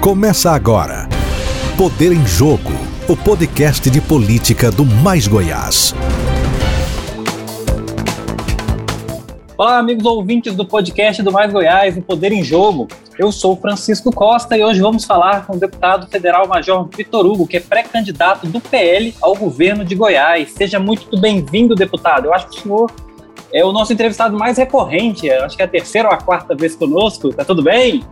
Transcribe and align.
Começa 0.00 0.52
agora. 0.52 1.06
Poder 1.76 2.10
em 2.10 2.26
Jogo, 2.26 2.72
o 3.06 3.14
podcast 3.14 3.90
de 3.90 4.00
política 4.00 4.70
do 4.70 4.82
Mais 4.82 5.28
Goiás. 5.28 5.94
Olá, 9.58 9.76
amigos 9.76 10.06
ouvintes 10.06 10.56
do 10.56 10.64
podcast 10.64 11.22
do 11.22 11.30
Mais 11.30 11.52
Goiás, 11.52 11.98
o 11.98 12.00
Poder 12.00 12.32
em 12.32 12.42
Jogo. 12.42 12.88
Eu 13.18 13.30
sou 13.30 13.54
Francisco 13.54 14.10
Costa 14.10 14.56
e 14.56 14.64
hoje 14.64 14.80
vamos 14.80 15.04
falar 15.04 15.46
com 15.46 15.54
o 15.54 15.60
deputado 15.60 16.06
federal 16.06 16.48
Major 16.48 16.88
Vitor 16.96 17.26
Hugo, 17.26 17.46
que 17.46 17.58
é 17.58 17.60
pré-candidato 17.60 18.46
do 18.46 18.58
PL 18.58 19.14
ao 19.20 19.36
governo 19.36 19.84
de 19.84 19.94
Goiás. 19.94 20.50
Seja 20.52 20.80
muito 20.80 21.20
bem-vindo, 21.20 21.74
deputado. 21.74 22.24
Eu 22.24 22.32
acho 22.32 22.48
que 22.48 22.58
o 22.58 22.62
senhor 22.62 22.90
é 23.52 23.62
o 23.62 23.70
nosso 23.70 23.92
entrevistado 23.92 24.34
mais 24.34 24.56
recorrente, 24.56 25.30
acho 25.30 25.58
que 25.58 25.62
é 25.62 25.66
a 25.66 25.68
terceira 25.68 26.08
ou 26.08 26.14
a 26.14 26.16
quarta 26.16 26.54
vez 26.54 26.74
conosco. 26.74 27.34
Tá 27.34 27.44
tudo 27.44 27.62
bem? 27.62 28.02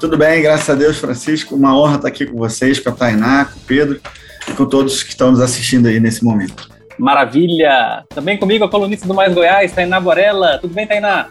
Tudo 0.00 0.16
bem, 0.16 0.42
graças 0.42 0.68
a 0.68 0.74
Deus, 0.74 0.98
Francisco. 0.98 1.54
Uma 1.54 1.76
honra 1.78 1.96
estar 1.96 2.08
aqui 2.08 2.26
com 2.26 2.36
vocês, 2.36 2.78
com 2.78 2.90
a 2.90 2.92
Tainá, 2.92 3.46
com 3.46 3.58
o 3.58 3.62
Pedro 3.62 4.00
e 4.48 4.52
com 4.52 4.66
todos 4.66 5.02
que 5.02 5.10
estão 5.10 5.30
nos 5.30 5.40
assistindo 5.40 5.86
aí 5.86 5.98
nesse 5.98 6.24
momento. 6.24 6.68
Maravilha! 6.98 8.04
Também 8.08 8.38
comigo 8.38 8.64
a 8.64 8.70
colunista 8.70 9.06
do 9.06 9.14
Mais 9.14 9.32
Goiás, 9.32 9.72
Tainá 9.72 10.00
Borella. 10.00 10.58
Tudo 10.58 10.74
bem, 10.74 10.86
Tainá? 10.86 11.28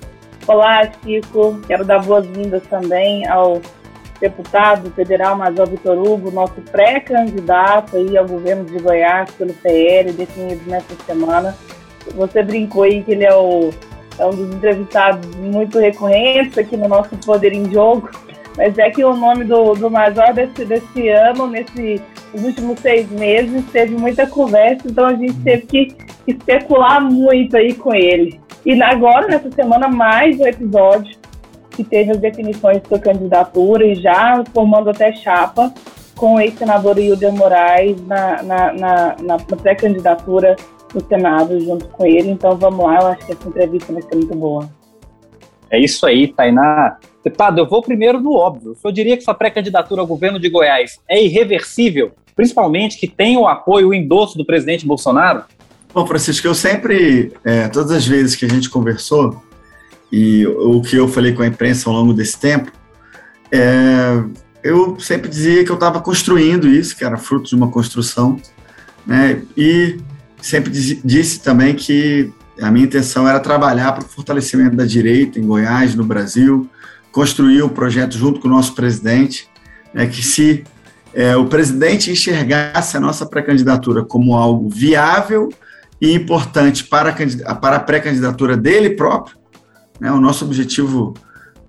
Olá, 0.48 0.90
Chico. 1.04 1.60
Quero 1.68 1.86
dar 1.86 2.00
boas-vindas 2.00 2.64
também 2.70 3.28
ao 3.28 3.62
deputado 4.20 4.90
federal 4.92 5.38
Major 5.38 5.68
Vitor 5.70 5.98
Hugo, 5.98 6.32
nosso 6.32 6.62
pré-candidato 6.72 7.98
aí 7.98 8.18
ao 8.18 8.26
governo 8.26 8.66
de 8.66 8.78
Goiás 8.80 9.30
pelo 9.32 9.54
PL, 9.54 10.12
definido 10.14 10.62
nessa 10.66 10.96
semana. 11.06 11.56
Você 12.16 12.44
brincou 12.44 12.84
aí 12.84 13.04
que 13.04 13.12
ele 13.12 13.26
é, 13.26 13.36
o, 13.36 13.72
é 14.18 14.26
um 14.26 14.32
dos 14.32 14.56
entrevistados 14.56 15.36
muito 15.36 15.80
recorrentes 15.80 16.58
aqui 16.58 16.76
no 16.76 16.88
nosso 16.88 17.16
Poder 17.18 17.54
em 17.54 17.72
Jogo. 17.72 18.10
Mas 18.58 18.78
é 18.78 18.90
que 18.90 19.04
o 19.04 19.16
nome 19.16 19.46
do, 19.46 19.74
do 19.74 19.90
Major 19.90 20.34
desse, 20.34 20.66
desse 20.66 21.10
ano, 21.10 21.48
nesses 21.48 22.02
últimos 22.34 22.80
seis 22.80 23.10
meses, 23.10 23.64
teve 23.72 23.96
muita 23.96 24.28
conversa, 24.28 24.88
então 24.88 25.06
a 25.06 25.14
gente 25.14 25.34
teve 25.40 25.66
que 25.66 25.96
especular 26.28 27.02
muito 27.02 27.58
aí 27.58 27.74
com 27.74 27.94
ele. 27.94 28.40
E 28.66 28.82
agora, 28.82 29.28
nessa 29.28 29.52
semana, 29.52 29.88
mais 29.88 30.40
um 30.40 30.48
episódio 30.48 31.18
que 31.72 31.84
teve 31.84 32.12
as 32.12 32.20
definições 32.20 32.82
de 32.82 32.88
sua 32.88 33.00
candidatura 33.00 33.86
e 33.86 33.96
já 33.96 34.44
formando 34.54 34.90
até 34.90 35.12
chapa 35.12 35.74
com 36.16 36.36
o 36.36 36.40
ex-senador 36.40 36.98
Hilder 36.98 37.34
Moraes 37.34 38.06
na, 38.06 38.44
na, 38.44 38.74
na, 38.74 39.16
na 39.22 39.38
pré-candidatura 39.38 40.56
no 40.94 41.02
Senado 41.02 41.60
junto 41.60 41.88
com 41.90 42.06
ele. 42.06 42.30
Então 42.30 42.56
vamos 42.56 42.86
lá, 42.86 43.00
eu 43.02 43.08
acho 43.08 43.26
que 43.26 43.32
essa 43.32 43.50
entrevista 43.50 43.92
vai 43.92 44.02
ser 44.04 44.16
muito 44.16 44.36
boa. 44.36 44.70
É 45.70 45.80
isso 45.80 46.06
aí, 46.06 46.28
Tainá. 46.28 46.98
Deputado, 47.24 47.58
eu 47.60 47.68
vou 47.68 47.82
primeiro 47.82 48.20
no 48.20 48.34
óbvio. 48.34 48.76
Eu 48.84 48.92
diria 48.92 49.16
que 49.16 49.24
sua 49.24 49.34
pré-candidatura 49.34 50.02
ao 50.02 50.08
governo 50.08 50.40
de 50.40 50.50
Goiás 50.50 51.00
é 51.08 51.24
irreversível, 51.24 52.12
principalmente 52.36 52.98
que 52.98 53.08
tem 53.08 53.38
o 53.38 53.48
apoio, 53.48 53.90
o 53.90 53.94
endosso 53.94 54.38
do 54.38 54.46
presidente 54.46 54.86
Bolsonaro? 54.86 55.44
Bom, 55.94 56.06
Francisco, 56.06 56.48
eu 56.48 56.56
sempre, 56.56 57.32
é, 57.46 57.68
todas 57.70 57.92
as 57.92 58.06
vezes 58.06 58.36
que 58.36 58.46
a 58.46 58.50
gente 58.50 58.70
conversou, 58.70 59.42
e 60.12 60.46
o 60.46 60.82
que 60.82 60.96
eu 60.96 61.08
falei 61.08 61.34
com 61.34 61.44
a 61.44 61.48
imprensa 61.48 61.90
ao 61.90 61.96
longo 61.96 62.14
desse 62.14 62.40
tempo, 62.40 62.72
é, 63.52 64.24
eu 64.64 65.00
sempre 65.00 65.30
dizia 65.30 65.64
que 65.64 65.70
eu 65.70 65.76
estava 65.76 66.02
construindo 66.02 66.68
isso, 66.68 66.96
que 66.98 67.06
era 67.06 67.16
fruto 67.16 67.50
de 67.50 67.56
uma 67.56 67.70
construção, 67.70 68.40
né, 69.06 69.42
e 69.56 69.98
sempre 70.42 70.72
disse 70.72 71.42
também 71.42 71.74
que 71.76 72.32
a 72.62 72.70
minha 72.70 72.86
intenção 72.86 73.28
era 73.28 73.40
trabalhar 73.40 73.92
para 73.94 74.04
o 74.04 74.08
fortalecimento 74.08 74.76
da 74.76 74.86
direita 74.86 75.40
em 75.40 75.46
Goiás, 75.46 75.96
no 75.96 76.04
Brasil, 76.04 76.70
construir 77.14 77.62
o 77.62 77.70
projeto 77.70 78.18
junto 78.18 78.42
com 78.42 78.48
o 78.48 78.52
nosso 78.52 78.74
presidente, 78.74 79.48
né, 79.94 80.08
que 80.08 80.22
se 80.22 80.66
é, 81.14 81.38
o 81.38 81.46
presidente 81.46 82.12
enxergasse 82.12 82.98
a 82.98 83.00
nossa 83.00 83.24
pré-candidatura 83.24 84.04
como 84.04 84.36
algo 84.36 84.68
viável 84.68 85.50
e 86.02 86.12
importante 86.12 86.84
para 86.84 87.16
a, 87.46 87.56
para 87.56 87.76
a 87.78 87.80
pré-candidatura 87.80 88.58
dele 88.58 88.90
próprio, 88.90 89.38
né, 90.00 90.12
o 90.12 90.20
nosso 90.20 90.44
objetivo, 90.44 91.14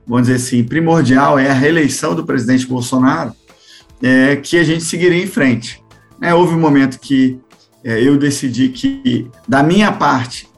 vamos 0.06 0.28
dizer 0.28 0.36
assim, 0.36 0.64
primordial 0.64 1.38
é 1.38 1.50
a 1.50 1.54
reeleição 1.54 2.14
do 2.14 2.24
presidente 2.24 2.66
Bolsonaro, 2.66 3.34
é, 4.02 4.36
que 4.36 4.56
a 4.58 4.64
gente 4.64 4.82
seguiria 4.82 5.22
em 5.22 5.26
frente. 5.26 5.82
É, 6.22 6.32
houve 6.32 6.54
um 6.54 6.60
momento 6.60 6.98
que 6.98 7.38
é, 7.84 8.02
eu 8.02 8.16
decidi 8.16 8.70
que, 8.70 9.30
da 9.46 9.62
minha 9.62 9.92
parte, 9.92 10.48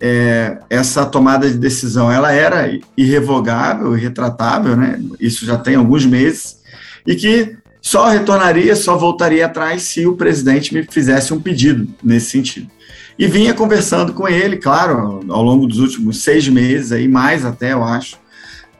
é, 0.00 0.58
essa 0.70 1.04
tomada 1.04 1.48
de 1.48 1.58
decisão 1.58 2.10
ela 2.10 2.32
era 2.32 2.78
irrevogável, 2.96 3.96
irretratável, 3.96 4.76
né? 4.76 5.00
Isso 5.20 5.44
já 5.44 5.58
tem 5.58 5.74
alguns 5.74 6.06
meses 6.06 6.60
e 7.06 7.14
que 7.14 7.56
só 7.82 8.08
retornaria, 8.08 8.74
só 8.76 8.96
voltaria 8.96 9.46
atrás 9.46 9.82
se 9.82 10.06
o 10.06 10.14
presidente 10.14 10.74
me 10.74 10.82
fizesse 10.82 11.32
um 11.32 11.40
pedido 11.40 11.88
nesse 12.02 12.30
sentido. 12.30 12.68
E 13.18 13.26
vinha 13.26 13.52
conversando 13.52 14.12
com 14.12 14.26
ele, 14.28 14.56
claro, 14.56 15.20
ao 15.28 15.42
longo 15.42 15.66
dos 15.66 15.78
últimos 15.78 16.22
seis 16.22 16.48
meses, 16.48 16.92
aí 16.92 17.06
mais 17.06 17.44
até, 17.44 17.72
eu 17.72 17.84
acho, 17.84 18.18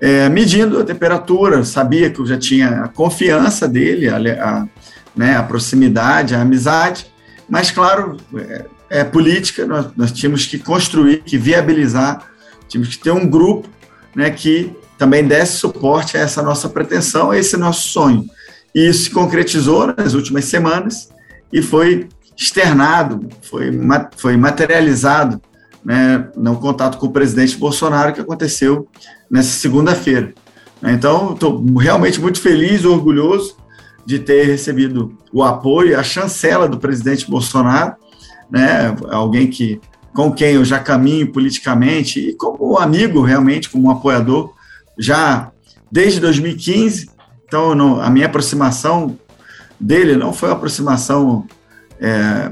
é, 0.01 0.29
medindo 0.31 0.79
a 0.79 0.85
temperatura, 0.85 1.63
sabia 1.65 2.11
que 2.11 2.21
eu 2.21 2.27
já 2.27 2.39
tinha 2.39 2.85
a 2.85 2.89
confiança 2.89 3.69
dele, 3.69 4.09
a, 4.09 4.17
a, 4.17 4.67
né, 5.15 5.37
a 5.37 5.43
proximidade, 5.43 6.35
a 6.35 6.41
amizade, 6.41 7.07
mas, 7.49 7.71
claro, 7.71 8.17
é, 8.37 8.65
é, 8.91 9.05
política, 9.05 9.65
nós, 9.65 9.87
nós 9.97 10.13
tínhamos 10.13 10.45
que 10.47 10.59
construir, 10.59 11.23
que 11.23 11.39
viabilizar, 11.39 12.27
tínhamos 12.69 12.97
que 12.97 13.03
ter 13.03 13.13
um 13.13 13.27
grupo 13.27 13.69
né, 14.15 14.29
que 14.31 14.75
também 14.99 15.25
desse 15.25 15.57
suporte 15.57 16.17
a 16.17 16.21
essa 16.21 16.43
nossa 16.43 16.69
pretensão, 16.69 17.31
a 17.31 17.39
esse 17.39 17.57
nosso 17.57 17.89
sonho. 17.89 18.27
E 18.75 18.89
isso 18.89 19.05
se 19.05 19.11
concretizou 19.11 19.95
nas 19.97 20.13
últimas 20.15 20.45
semanas 20.45 21.09
e 21.53 21.63
foi 21.63 22.09
externado, 22.37 23.29
foi, 23.43 23.71
foi 24.17 24.37
materializado 24.37 25.41
né, 25.85 26.29
no 26.37 26.57
contato 26.57 26.99
com 26.99 27.07
o 27.07 27.13
presidente 27.13 27.57
Bolsonaro 27.57 28.13
que 28.13 28.21
aconteceu 28.21 28.89
nessa 29.31 29.51
segunda-feira. 29.51 30.35
Então, 30.83 31.35
estou 31.35 31.63
realmente 31.77 32.21
muito 32.21 32.41
feliz 32.41 32.85
orgulhoso 32.85 33.57
de 34.05 34.19
ter 34.19 34.45
recebido 34.47 35.17
o 35.33 35.43
apoio, 35.43 35.99
a 35.99 36.03
chancela 36.03 36.69
do 36.69 36.79
presidente 36.79 37.31
Bolsonaro, 37.31 37.95
né? 38.51 38.95
Alguém 39.11 39.49
que 39.49 39.81
com 40.13 40.33
quem 40.33 40.55
eu 40.55 40.65
já 40.65 40.79
caminho 40.79 41.31
politicamente 41.31 42.21
e 42.21 42.35
como 42.35 42.79
amigo 42.79 43.23
realmente, 43.23 43.71
como 43.71 43.91
apoiador, 43.91 44.53
já 44.99 45.51
desde 45.91 46.21
2015. 46.21 47.11
Então, 47.47 48.01
a 48.01 48.11
minha 48.11 48.27
aproximação 48.27 49.19
dele 49.79 50.17
não 50.17 50.33
foi 50.33 50.49
uma 50.49 50.57
aproximação, 50.57 51.47
é, 52.01 52.51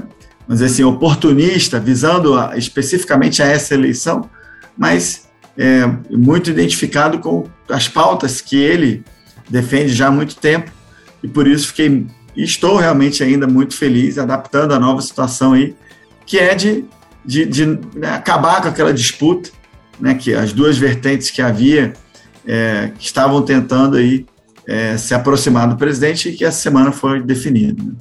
assim, 0.49 0.83
oportunista, 0.83 1.79
visando 1.79 2.37
a, 2.37 2.57
especificamente 2.57 3.41
a 3.41 3.45
essa 3.45 3.73
eleição, 3.73 4.29
mas 4.77 5.29
é, 5.57 5.85
muito 6.09 6.49
identificado 6.49 7.19
com 7.19 7.45
as 7.69 7.87
pautas 7.87 8.41
que 8.41 8.57
ele 8.57 9.03
defende 9.49 9.93
já 9.93 10.07
há 10.07 10.11
muito 10.11 10.35
tempo 10.35 10.71
e 11.23 11.27
por 11.27 11.47
isso 11.47 11.67
fiquei 11.67 12.07
estou 12.35 12.77
realmente 12.77 13.23
ainda 13.23 13.45
muito 13.47 13.75
feliz 13.75 14.17
adaptando 14.17 14.73
a 14.73 14.79
nova 14.79 15.01
situação 15.01 15.53
aí 15.53 15.75
que 16.29 16.37
é 16.37 16.53
de, 16.53 16.85
de, 17.25 17.43
de 17.43 17.65
né, 17.65 18.13
acabar 18.13 18.61
com 18.61 18.67
aquela 18.67 18.93
disputa, 18.93 19.49
né, 19.99 20.13
que 20.13 20.31
as 20.31 20.53
duas 20.53 20.77
vertentes 20.77 21.31
que 21.31 21.41
havia 21.41 21.91
é, 22.47 22.91
que 22.99 23.03
estavam 23.03 23.41
tentando 23.41 23.97
aí 23.97 24.27
é, 24.67 24.95
se 24.95 25.15
aproximar 25.15 25.67
do 25.67 25.75
presidente 25.75 26.29
e 26.29 26.35
que 26.35 26.45
essa 26.45 26.59
semana 26.59 26.91
foi 26.91 27.19
definido. 27.19 27.83
Né? 27.83 27.93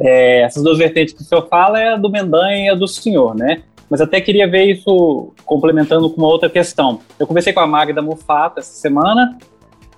É, 0.00 0.40
essas 0.40 0.62
duas 0.62 0.78
vertentes 0.78 1.12
que 1.12 1.20
o 1.20 1.24
senhor 1.24 1.46
fala 1.48 1.78
é 1.78 1.92
a 1.92 1.96
do 1.96 2.08
Mendanha 2.08 2.66
e 2.66 2.68
a 2.70 2.74
do 2.74 2.88
senhor, 2.88 3.34
né? 3.34 3.62
Mas 3.90 4.00
até 4.00 4.22
queria 4.22 4.48
ver 4.48 4.64
isso 4.64 5.34
complementando 5.44 6.08
com 6.08 6.16
uma 6.16 6.28
outra 6.28 6.48
questão. 6.48 7.00
Eu 7.18 7.26
conversei 7.26 7.52
com 7.52 7.60
a 7.60 7.66
Magda 7.66 8.00
Mufato 8.00 8.58
essa 8.58 8.72
semana, 8.72 9.38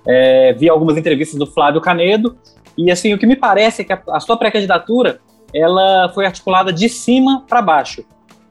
é, 0.05 0.51
vi 0.51 0.69
algumas 0.69 0.97
entrevistas 0.97 1.39
do 1.39 1.47
Flávio 1.47 1.79
Canedo, 1.79 2.37
e 2.77 2.91
assim, 2.91 3.13
o 3.13 3.17
que 3.17 3.25
me 3.25 3.37
parece 3.37 3.83
é 3.83 3.85
que 3.85 3.93
a, 3.93 4.01
a 4.09 4.19
sua 4.19 4.35
pré-candidatura 4.35 5.21
ela 5.53 6.11
foi 6.13 6.25
articulada 6.25 6.71
de 6.71 6.89
cima 6.89 7.43
para 7.47 7.61
baixo. 7.61 8.03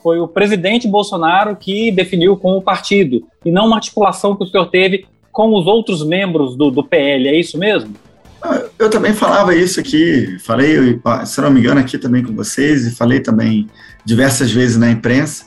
Foi 0.02 0.18
o 0.20 0.28
presidente 0.28 0.86
Bolsonaro 0.86 1.56
que 1.56 1.90
definiu 1.90 2.36
com 2.36 2.56
o 2.56 2.62
partido, 2.62 3.26
e 3.44 3.50
não 3.50 3.66
uma 3.66 3.76
articulação 3.76 4.36
que 4.36 4.44
o 4.44 4.46
senhor 4.46 4.66
teve 4.66 5.06
com 5.32 5.54
os 5.54 5.66
outros 5.66 6.06
membros 6.06 6.56
do, 6.56 6.70
do 6.70 6.82
PL, 6.82 7.28
é 7.28 7.38
isso 7.38 7.58
mesmo? 7.58 7.94
Ah, 8.40 8.62
eu 8.78 8.88
também 8.88 9.12
falava 9.12 9.54
isso 9.54 9.80
aqui, 9.80 10.38
falei, 10.38 11.00
se 11.24 11.40
não 11.40 11.50
me 11.50 11.60
engano, 11.60 11.80
aqui 11.80 11.98
também 11.98 12.22
com 12.22 12.34
vocês, 12.34 12.86
e 12.86 12.94
falei 12.94 13.20
também 13.20 13.68
diversas 14.04 14.50
vezes 14.50 14.76
na 14.76 14.90
imprensa, 14.90 15.44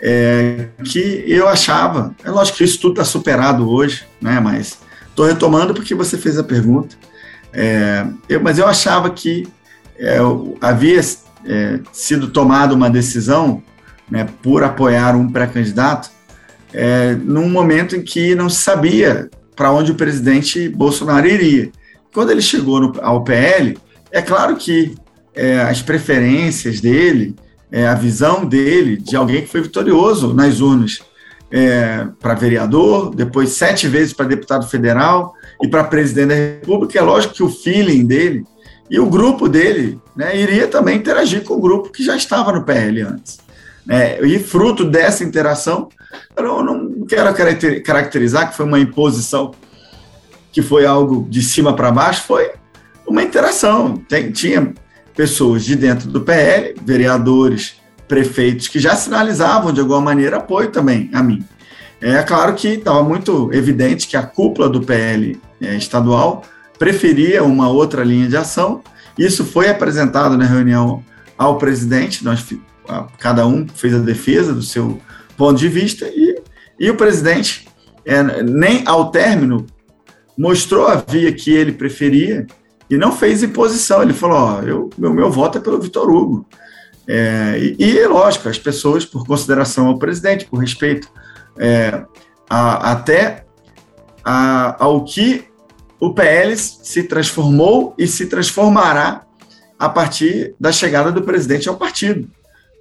é, 0.00 0.68
que 0.84 1.24
eu 1.26 1.48
achava, 1.48 2.14
é 2.24 2.30
lógico 2.30 2.58
que 2.58 2.64
isso 2.64 2.80
tudo 2.80 2.92
está 2.92 3.04
superado 3.04 3.70
hoje, 3.70 4.04
né, 4.20 4.40
mas 4.40 4.78
estou 5.08 5.24
retomando 5.24 5.72
porque 5.72 5.94
você 5.94 6.18
fez 6.18 6.38
a 6.38 6.44
pergunta, 6.44 6.96
é, 7.52 8.04
eu, 8.28 8.42
mas 8.42 8.58
eu 8.58 8.66
achava 8.66 9.08
que 9.10 9.46
é, 9.98 10.18
havia 10.60 11.00
é, 11.46 11.80
sido 11.92 12.28
tomada 12.28 12.74
uma 12.74 12.90
decisão 12.90 13.62
né, 14.10 14.26
por 14.42 14.62
apoiar 14.62 15.14
um 15.14 15.30
pré-candidato 15.30 16.10
é, 16.72 17.14
num 17.14 17.48
momento 17.48 17.96
em 17.96 18.02
que 18.02 18.34
não 18.34 18.48
se 18.48 18.60
sabia 18.60 19.30
para 19.54 19.70
onde 19.70 19.92
o 19.92 19.94
presidente 19.94 20.68
Bolsonaro 20.68 21.26
iria. 21.26 21.70
quando 22.12 22.30
ele 22.30 22.42
chegou 22.42 22.80
no, 22.80 22.92
ao 23.00 23.22
PL, 23.22 23.78
é 24.10 24.20
claro 24.20 24.56
que 24.56 24.94
é, 25.34 25.60
as 25.60 25.82
preferências 25.82 26.80
dele, 26.80 27.34
é, 27.70 27.86
a 27.86 27.94
visão 27.94 28.44
dele 28.44 28.96
de 28.96 29.16
alguém 29.16 29.42
que 29.42 29.48
foi 29.48 29.62
vitorioso 29.62 30.32
nas 30.34 30.60
urnas 30.60 31.00
é, 31.50 32.06
para 32.20 32.34
vereador, 32.34 33.14
depois 33.14 33.50
sete 33.50 33.86
vezes 33.86 34.12
para 34.12 34.26
deputado 34.26 34.66
federal 34.68 35.34
e 35.62 35.68
para 35.68 35.84
presidente 35.84 36.28
da 36.28 36.34
República, 36.34 36.98
é 36.98 37.02
lógico 37.02 37.34
que 37.34 37.42
o 37.42 37.48
feeling 37.48 38.04
dele 38.04 38.44
e 38.94 39.00
o 39.00 39.06
grupo 39.06 39.48
dele 39.48 40.00
né, 40.14 40.38
iria 40.38 40.68
também 40.68 40.96
interagir 40.96 41.42
com 41.42 41.54
o 41.54 41.60
grupo 41.60 41.90
que 41.90 42.04
já 42.04 42.14
estava 42.14 42.52
no 42.52 42.62
PL 42.62 43.02
antes. 43.02 43.40
É, 43.88 44.24
e 44.24 44.38
fruto 44.38 44.84
dessa 44.84 45.24
interação, 45.24 45.88
eu 46.36 46.62
não 46.62 47.04
quero 47.04 47.34
caracterizar 47.82 48.48
que 48.48 48.56
foi 48.56 48.64
uma 48.64 48.78
imposição, 48.78 49.50
que 50.52 50.62
foi 50.62 50.86
algo 50.86 51.26
de 51.28 51.42
cima 51.42 51.74
para 51.74 51.90
baixo, 51.90 52.22
foi 52.22 52.52
uma 53.04 53.20
interação. 53.20 53.96
Tem, 53.96 54.30
tinha 54.30 54.72
pessoas 55.16 55.64
de 55.64 55.74
dentro 55.74 56.08
do 56.08 56.20
PL, 56.20 56.76
vereadores, 56.84 57.74
prefeitos, 58.06 58.68
que 58.68 58.78
já 58.78 58.94
sinalizavam 58.94 59.72
de 59.72 59.80
alguma 59.80 60.00
maneira 60.00 60.36
apoio 60.36 60.70
também 60.70 61.10
a 61.12 61.20
mim. 61.20 61.44
É 62.00 62.22
claro 62.22 62.54
que 62.54 62.68
estava 62.68 63.02
muito 63.02 63.52
evidente 63.52 64.06
que 64.06 64.16
a 64.16 64.22
cúpula 64.22 64.68
do 64.68 64.82
PL 64.82 65.40
é, 65.60 65.74
estadual 65.74 66.44
preferia 66.84 67.42
uma 67.42 67.66
outra 67.70 68.04
linha 68.04 68.28
de 68.28 68.36
ação. 68.36 68.82
Isso 69.18 69.42
foi 69.42 69.70
apresentado 69.70 70.36
na 70.36 70.44
reunião 70.44 71.02
ao 71.38 71.56
presidente, 71.56 72.22
nós, 72.22 72.44
cada 73.18 73.46
um 73.46 73.66
fez 73.66 73.94
a 73.94 73.98
defesa 73.98 74.52
do 74.52 74.60
seu 74.60 75.00
ponto 75.34 75.58
de 75.58 75.66
vista, 75.66 76.04
e, 76.06 76.42
e 76.78 76.90
o 76.90 76.94
presidente, 76.94 77.66
é, 78.04 78.42
nem 78.42 78.82
ao 78.86 79.10
término, 79.10 79.66
mostrou 80.36 80.86
a 80.86 80.96
via 80.96 81.32
que 81.32 81.50
ele 81.50 81.72
preferia, 81.72 82.46
e 82.90 82.98
não 82.98 83.12
fez 83.12 83.42
imposição. 83.42 84.02
Ele 84.02 84.12
falou: 84.12 84.36
ó, 84.36 84.60
eu, 84.60 84.90
meu, 84.98 85.14
meu 85.14 85.30
voto 85.30 85.56
é 85.56 85.60
pelo 85.62 85.80
Vitor 85.80 86.10
Hugo. 86.10 86.46
É, 87.08 87.58
e, 87.78 87.82
e, 87.82 88.06
lógico, 88.06 88.46
as 88.46 88.58
pessoas, 88.58 89.06
por 89.06 89.26
consideração 89.26 89.86
ao 89.86 89.98
presidente, 89.98 90.44
por 90.44 90.58
respeito 90.58 91.08
é, 91.58 92.04
a, 92.48 92.92
até 92.92 93.46
a, 94.22 94.76
ao 94.84 95.02
que 95.02 95.46
o 96.04 96.12
PL 96.12 96.54
se 96.56 97.04
transformou 97.04 97.94
e 97.96 98.06
se 98.06 98.26
transformará 98.26 99.22
a 99.78 99.88
partir 99.88 100.54
da 100.60 100.70
chegada 100.70 101.10
do 101.10 101.22
presidente 101.22 101.66
ao 101.66 101.76
partido. 101.76 102.28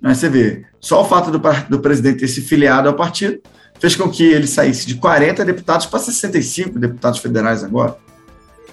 Né? 0.01 0.13
Você 0.13 0.27
vê, 0.27 0.65
só 0.81 1.01
o 1.01 1.05
fato 1.05 1.31
do, 1.31 1.39
do 1.69 1.79
presidente 1.79 2.19
ter 2.19 2.27
se 2.27 2.41
filiado 2.41 2.89
ao 2.89 2.95
partido 2.95 3.39
fez 3.79 3.95
com 3.95 4.09
que 4.09 4.23
ele 4.23 4.45
saísse 4.45 4.85
de 4.85 4.95
40 4.95 5.45
deputados 5.45 5.85
para 5.85 5.99
65 5.99 6.77
deputados 6.77 7.19
federais 7.19 7.63
agora. 7.63 7.95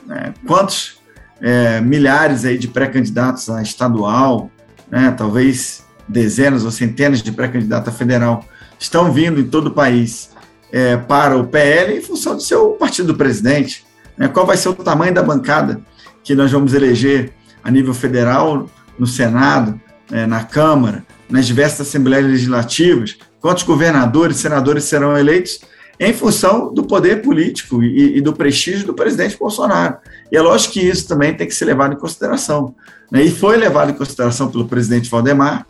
Né? 0.05 0.35
Quantos 0.45 0.99
é, 1.41 1.81
milhares 1.81 2.45
aí 2.45 2.59
de 2.59 2.67
pré-candidatos 2.67 3.49
a 3.49 3.63
estadual, 3.63 4.51
né, 4.91 5.15
talvez 5.17 5.85
dezenas 6.09 6.65
ou 6.65 6.73
centenas 6.73 7.23
de 7.23 7.31
pré-candidatos 7.31 7.95
a 7.95 7.97
federal 7.97 8.45
estão 8.81 9.13
vindo 9.13 9.41
em 9.41 9.45
todo 9.45 9.69
o 9.69 9.71
país 9.71 10.31
é, 10.73 10.97
para 10.97 11.37
o 11.37 11.47
PL 11.47 11.99
em 11.99 12.03
função 12.03 12.35
do 12.35 12.43
seu 12.43 12.71
partido 12.71 13.13
do 13.13 13.15
presidente. 13.15 13.89
Né, 14.21 14.29
qual 14.29 14.45
vai 14.45 14.59
ser 14.59 14.69
o 14.69 14.75
tamanho 14.75 15.15
da 15.15 15.23
bancada 15.23 15.81
que 16.23 16.35
nós 16.35 16.53
vamos 16.53 16.75
eleger 16.75 17.33
a 17.65 17.71
nível 17.71 17.95
federal, 17.95 18.69
no 18.99 19.07
Senado, 19.07 19.81
é, 20.13 20.27
na 20.27 20.45
Câmara, 20.45 21.03
nas 21.31 21.47
diversas 21.47 21.89
assembleias 21.89 22.27
legislativas, 22.27 23.17
quantos 23.41 23.63
governadores, 23.63 24.37
senadores 24.37 24.85
serão 24.85 25.17
eleitos 25.17 25.61
em 25.99 26.13
função 26.13 26.73
do 26.73 26.83
poder 26.83 27.23
político 27.23 27.83
e, 27.83 28.19
e, 28.19 28.21
do 28.21 28.35
prestígio 28.35 28.87
do 28.87 28.95
presidente 28.95 29.39
Bolsonaro. 29.39 29.97
E 30.31 30.37
é 30.37 30.43
lógico 30.43 30.75
que 30.75 30.81
isso 30.81 31.09
também 31.09 31.35
tem 31.35 31.47
que 31.47 31.55
ser 31.55 31.65
levado 31.65 31.95
em 31.95 31.99
consideração. 31.99 32.75
Né? 33.11 33.25
E 33.25 33.31
foi 33.31 33.57
levado 33.57 33.91
em 33.91 33.95
consideração 33.95 34.51
pelo 34.51 34.67
presidente 34.67 35.11
Valdemar, 35.11 35.67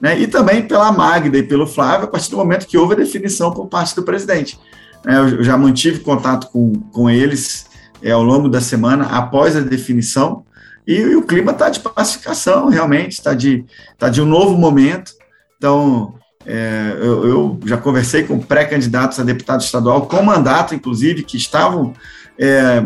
né? 0.00 0.18
e 0.18 0.26
também 0.26 0.62
pela 0.62 0.90
Magda 0.90 1.36
e 1.36 1.42
pelo 1.42 1.66
Flávio, 1.66 2.06
a 2.06 2.10
partir 2.10 2.30
do 2.30 2.36
momento 2.38 2.66
que 2.66 2.78
houve 2.78 2.94
a 2.94 2.98
definição 2.98 3.52
por 3.52 3.66
parte 3.66 3.94
do 3.94 4.02
presidente. 4.02 4.58
Né? 5.04 5.18
Eu 5.18 5.42
já 5.42 5.56
mantive 5.56 6.00
contato 6.00 6.48
com, 6.50 6.72
com 6.92 7.08
eles 7.10 7.69
é, 8.02 8.10
ao 8.10 8.22
longo 8.22 8.48
da 8.48 8.60
semana, 8.60 9.06
após 9.06 9.56
a 9.56 9.60
definição, 9.60 10.44
e, 10.86 10.94
e 10.94 11.16
o 11.16 11.22
clima 11.22 11.52
está 11.52 11.68
de 11.68 11.80
pacificação, 11.80 12.68
realmente, 12.68 13.12
está 13.12 13.34
de, 13.34 13.64
tá 13.98 14.08
de 14.08 14.20
um 14.20 14.26
novo 14.26 14.56
momento. 14.56 15.12
Então, 15.56 16.14
é, 16.46 16.96
eu, 16.98 17.28
eu, 17.28 17.60
já 17.64 17.76
conversei 17.76 18.24
com 18.24 18.38
pré-candidatos 18.38 19.20
a 19.20 19.22
deputado 19.22 19.60
estadual, 19.60 20.06
com 20.06 20.22
mandato, 20.22 20.74
inclusive, 20.74 21.22
que 21.22 21.36
estavam 21.36 21.92
é, 22.38 22.82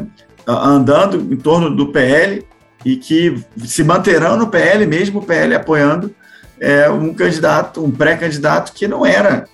andando 0.47 1.33
em 1.33 1.37
torno 1.37 1.75
do 1.75 1.89
PL 1.93 2.45
e 2.85 2.97
que 2.97 3.43
se 3.65 3.83
manterão 3.83 4.37
no 4.37 4.49
PL, 4.49 4.85
mesmo 4.87 5.21
o 5.21 5.25
PL 5.25 5.55
apoiando 5.55 6.15
é, 6.61 6.89
um 6.91 7.15
candidato, 7.15 7.83
um 7.83 7.91
pré-candidato 7.91 8.73
que 8.73 8.87
não 8.87 9.07
era, 9.07 9.47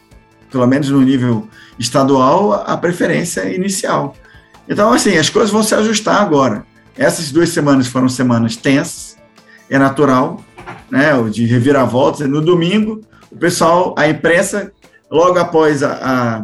pelo 0.51 0.67
menos 0.67 0.89
no 0.91 1.01
nível 1.01 1.47
estadual, 1.79 2.53
a 2.53 2.77
preferência 2.77 3.55
inicial. 3.55 4.17
Então, 4.71 4.93
assim, 4.93 5.17
as 5.17 5.29
coisas 5.29 5.51
vão 5.51 5.65
se 5.65 5.75
ajustar 5.75 6.23
agora. 6.23 6.65
Essas 6.97 7.33
duas 7.33 7.49
semanas 7.49 7.89
foram 7.89 8.09
semanas 8.09 8.55
tensas, 8.55 9.17
é 9.69 9.77
natural, 9.77 10.41
né, 10.89 11.11
de 11.29 11.45
reviravoltas. 11.45 12.29
No 12.29 12.41
domingo, 12.41 13.01
o 13.33 13.37
pessoal, 13.37 13.93
a 13.99 14.09
imprensa, 14.09 14.71
logo 15.11 15.41
após 15.41 15.83
a, 15.83 15.93
a, 15.93 16.43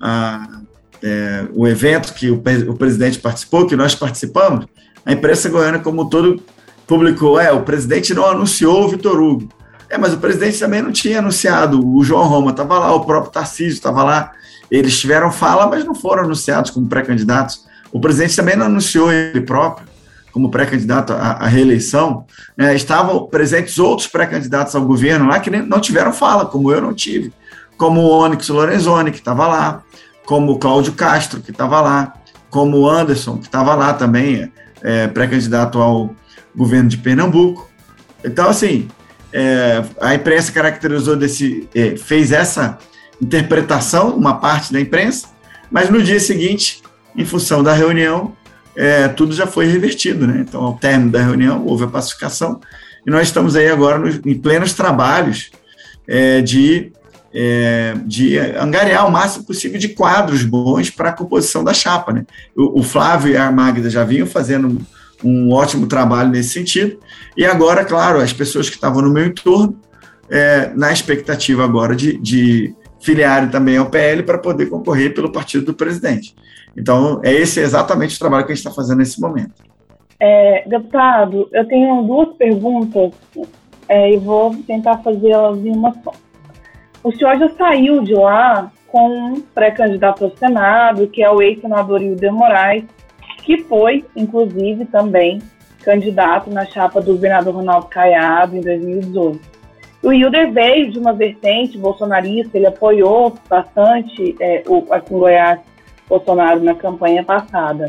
a 0.00 0.58
é, 1.02 1.46
o 1.54 1.66
evento 1.66 2.12
que 2.14 2.30
o, 2.30 2.42
o, 2.68 2.74
presidente 2.74 3.18
participou, 3.18 3.66
que 3.66 3.76
nós 3.76 3.94
participamos, 3.94 4.66
a 5.04 5.12
imprensa 5.12 5.48
goiana 5.48 5.78
como 5.78 6.08
todo 6.08 6.42
publicou, 6.86 7.38
é, 7.40 7.52
o 7.52 7.62
presidente 7.62 8.14
não 8.14 8.26
anunciou 8.26 8.84
o 8.84 8.88
Vitor 8.88 9.20
Hugo. 9.20 9.48
É, 9.90 9.96
mas 9.96 10.12
o 10.12 10.18
presidente 10.18 10.58
também 10.58 10.82
não 10.82 10.92
tinha 10.92 11.20
anunciado, 11.20 11.80
o 11.84 12.04
João 12.04 12.26
Roma 12.26 12.50
estava 12.50 12.78
lá, 12.78 12.92
o 12.94 13.04
próprio 13.04 13.32
Tarcísio 13.32 13.74
estava 13.74 14.02
lá, 14.02 14.32
eles 14.70 14.98
tiveram 14.98 15.30
fala, 15.30 15.66
mas 15.66 15.84
não 15.84 15.94
foram 15.94 16.24
anunciados 16.24 16.70
como 16.70 16.86
pré-candidatos. 16.88 17.66
O 17.92 18.00
presidente 18.00 18.36
também 18.36 18.56
não 18.56 18.66
anunciou 18.66 19.12
ele 19.12 19.40
próprio 19.40 19.86
como 20.32 20.50
pré-candidato 20.50 21.12
à, 21.12 21.32
à, 21.32 21.46
reeleição, 21.46 22.24
né, 22.56 22.74
estavam 22.74 23.26
presentes 23.26 23.78
outros 23.78 24.06
pré-candidatos 24.06 24.74
ao 24.76 24.84
governo 24.84 25.26
lá 25.26 25.40
que 25.40 25.50
nem, 25.50 25.62
não 25.62 25.80
tiveram 25.80 26.12
fala, 26.12 26.46
como 26.46 26.70
eu 26.70 26.80
não 26.80 26.94
tive, 26.94 27.32
como 27.76 28.00
o 28.00 28.10
Onyx 28.10 28.48
Lorenzoni, 28.48 29.10
que 29.10 29.18
estava 29.18 29.48
lá, 29.48 29.82
como 30.24 30.52
o 30.52 30.58
Cláudio 30.58 30.92
Castro, 30.92 31.40
que 31.40 31.50
estava 31.50 31.80
lá, 31.80 32.14
como 32.50 32.78
o 32.78 32.88
Anderson, 32.88 33.38
que 33.38 33.46
estava 33.46 33.74
lá 33.74 33.94
também, 33.94 34.52
é, 34.82 35.08
pré-candidato 35.08 35.80
ao 35.80 36.14
governo 36.54 36.88
de 36.88 36.98
Pernambuco. 36.98 37.68
Então, 38.24 38.48
assim, 38.48 38.88
é, 39.32 39.82
a 40.00 40.14
imprensa 40.14 40.52
caracterizou 40.52 41.16
desse, 41.16 41.68
é, 41.74 41.96
fez 41.96 42.32
essa 42.32 42.78
interpretação, 43.20 44.16
uma 44.16 44.34
parte 44.34 44.72
da 44.72 44.80
imprensa, 44.80 45.28
mas 45.70 45.90
no 45.90 46.02
dia 46.02 46.20
seguinte, 46.20 46.82
em 47.16 47.24
função 47.24 47.62
da 47.62 47.72
reunião, 47.72 48.32
é, 48.76 49.08
tudo 49.08 49.34
já 49.34 49.46
foi 49.46 49.66
revertido, 49.66 50.26
né? 50.26 50.44
Então, 50.46 50.62
ao 50.62 50.74
término 50.74 51.10
da 51.10 51.20
reunião, 51.20 51.64
houve 51.66 51.84
a 51.84 51.88
pacificação 51.88 52.60
e 53.04 53.10
nós 53.10 53.26
estamos 53.26 53.56
aí 53.56 53.68
agora 53.68 53.98
nos, 53.98 54.20
em 54.24 54.34
plenos 54.34 54.72
trabalhos 54.72 55.50
é, 56.06 56.40
de, 56.40 56.92
é, 57.34 57.94
de 58.06 58.38
angariar 58.38 59.06
o 59.06 59.10
máximo 59.10 59.44
possível 59.44 59.78
de 59.78 59.88
quadros 59.88 60.44
bons 60.44 60.90
para 60.90 61.10
a 61.10 61.12
composição 61.12 61.64
da 61.64 61.74
chapa, 61.74 62.12
né? 62.12 62.24
O, 62.56 62.80
o, 62.80 62.82
Flávio 62.82 63.32
e 63.32 63.36
a 63.36 63.50
Magda 63.50 63.90
já 63.90 64.04
vinham 64.04 64.26
fazendo 64.26 64.80
um, 65.24 65.52
ótimo 65.52 65.86
trabalho 65.86 66.30
nesse 66.30 66.50
sentido 66.50 66.98
e 67.36 67.44
agora, 67.44 67.84
claro, 67.84 68.20
as 68.20 68.32
pessoas 68.32 68.68
que 68.68 68.76
estavam 68.76 69.02
no 69.02 69.12
meu 69.12 69.26
entorno, 69.26 69.76
é, 70.30 70.70
na 70.76 70.92
expectativa 70.92 71.64
agora 71.64 71.96
de, 71.96 72.16
de 72.18 72.74
filiarem 73.00 73.48
também 73.48 73.76
ao 73.76 73.90
PL 73.90 74.22
para 74.22 74.38
poder 74.38 74.66
concorrer 74.66 75.14
pelo 75.14 75.32
partido 75.32 75.66
do 75.66 75.74
presidente. 75.74 76.34
Então, 76.76 77.20
é 77.24 77.32
esse 77.32 77.60
exatamente 77.60 78.16
o 78.16 78.18
trabalho 78.18 78.44
que 78.44 78.52
a 78.52 78.54
gente 78.54 78.64
está 78.64 78.74
fazendo 78.74 78.98
nesse 78.98 79.20
momento. 79.20 79.54
É, 80.20 80.68
deputado, 80.68 81.48
eu 81.52 81.66
tenho 81.66 82.02
duas 82.02 82.36
perguntas 82.36 83.12
é, 83.88 84.12
e 84.12 84.16
vou 84.16 84.54
tentar 84.66 84.98
fazê-las 84.98 85.58
em 85.58 85.70
uma 85.70 85.94
só. 86.02 86.12
O 87.02 87.12
senhor 87.12 87.38
já 87.38 87.48
saiu 87.50 88.02
de 88.02 88.14
lá 88.14 88.70
com 88.88 89.08
um 89.08 89.40
pré-candidato 89.40 90.24
ao 90.24 90.36
Senado, 90.36 91.06
que 91.06 91.22
é 91.22 91.30
o 91.30 91.40
ex-senador 91.40 92.02
Hilder 92.02 92.32
Moraes, 92.32 92.84
que 93.44 93.58
foi, 93.64 94.04
inclusive, 94.16 94.84
também 94.86 95.40
candidato 95.82 96.50
na 96.50 96.66
chapa 96.66 97.00
do 97.00 97.12
governador 97.12 97.54
Ronaldo 97.54 97.86
Caiado 97.86 98.56
em 98.56 98.60
2018. 98.60 99.57
O 100.02 100.12
Hilder 100.12 100.52
veio 100.52 100.92
de 100.92 100.98
uma 100.98 101.12
vertente 101.12 101.76
bolsonarista, 101.76 102.56
ele 102.56 102.66
apoiou 102.66 103.36
bastante 103.48 104.36
é, 104.40 104.62
o, 104.66 104.86
aqui 104.92 105.12
em 105.12 105.18
Goiás 105.18 105.60
Bolsonaro 106.08 106.62
na 106.62 106.74
campanha 106.74 107.24
passada. 107.24 107.86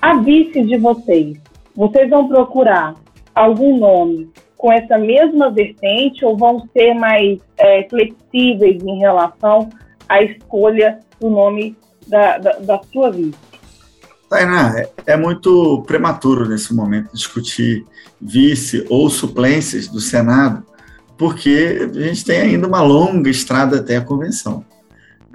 A 0.00 0.16
vice 0.16 0.62
de 0.62 0.78
vocês, 0.78 1.36
vocês 1.74 2.08
vão 2.08 2.28
procurar 2.28 2.94
algum 3.34 3.78
nome 3.78 4.30
com 4.56 4.72
essa 4.72 4.96
mesma 4.96 5.50
vertente 5.50 6.24
ou 6.24 6.36
vão 6.36 6.68
ser 6.72 6.94
mais 6.94 7.40
é, 7.58 7.86
flexíveis 7.88 8.82
em 8.82 8.98
relação 9.00 9.68
à 10.08 10.22
escolha 10.22 11.00
do 11.20 11.28
nome 11.28 11.76
da, 12.06 12.38
da, 12.38 12.52
da 12.52 12.80
sua 12.92 13.10
vice? 13.10 13.36
Tainá, 14.30 14.72
é, 14.78 14.88
é 15.06 15.16
muito 15.16 15.82
prematuro 15.86 16.48
nesse 16.48 16.72
momento 16.74 17.12
discutir 17.12 17.84
vice 18.20 18.86
ou 18.88 19.10
suplências 19.10 19.88
do 19.88 20.00
Senado, 20.00 20.64
porque 21.22 21.88
a 21.94 22.00
gente 22.00 22.24
tem 22.24 22.40
ainda 22.40 22.66
uma 22.66 22.82
longa 22.82 23.30
estrada 23.30 23.76
até 23.76 23.96
a 23.96 24.00
convenção. 24.00 24.64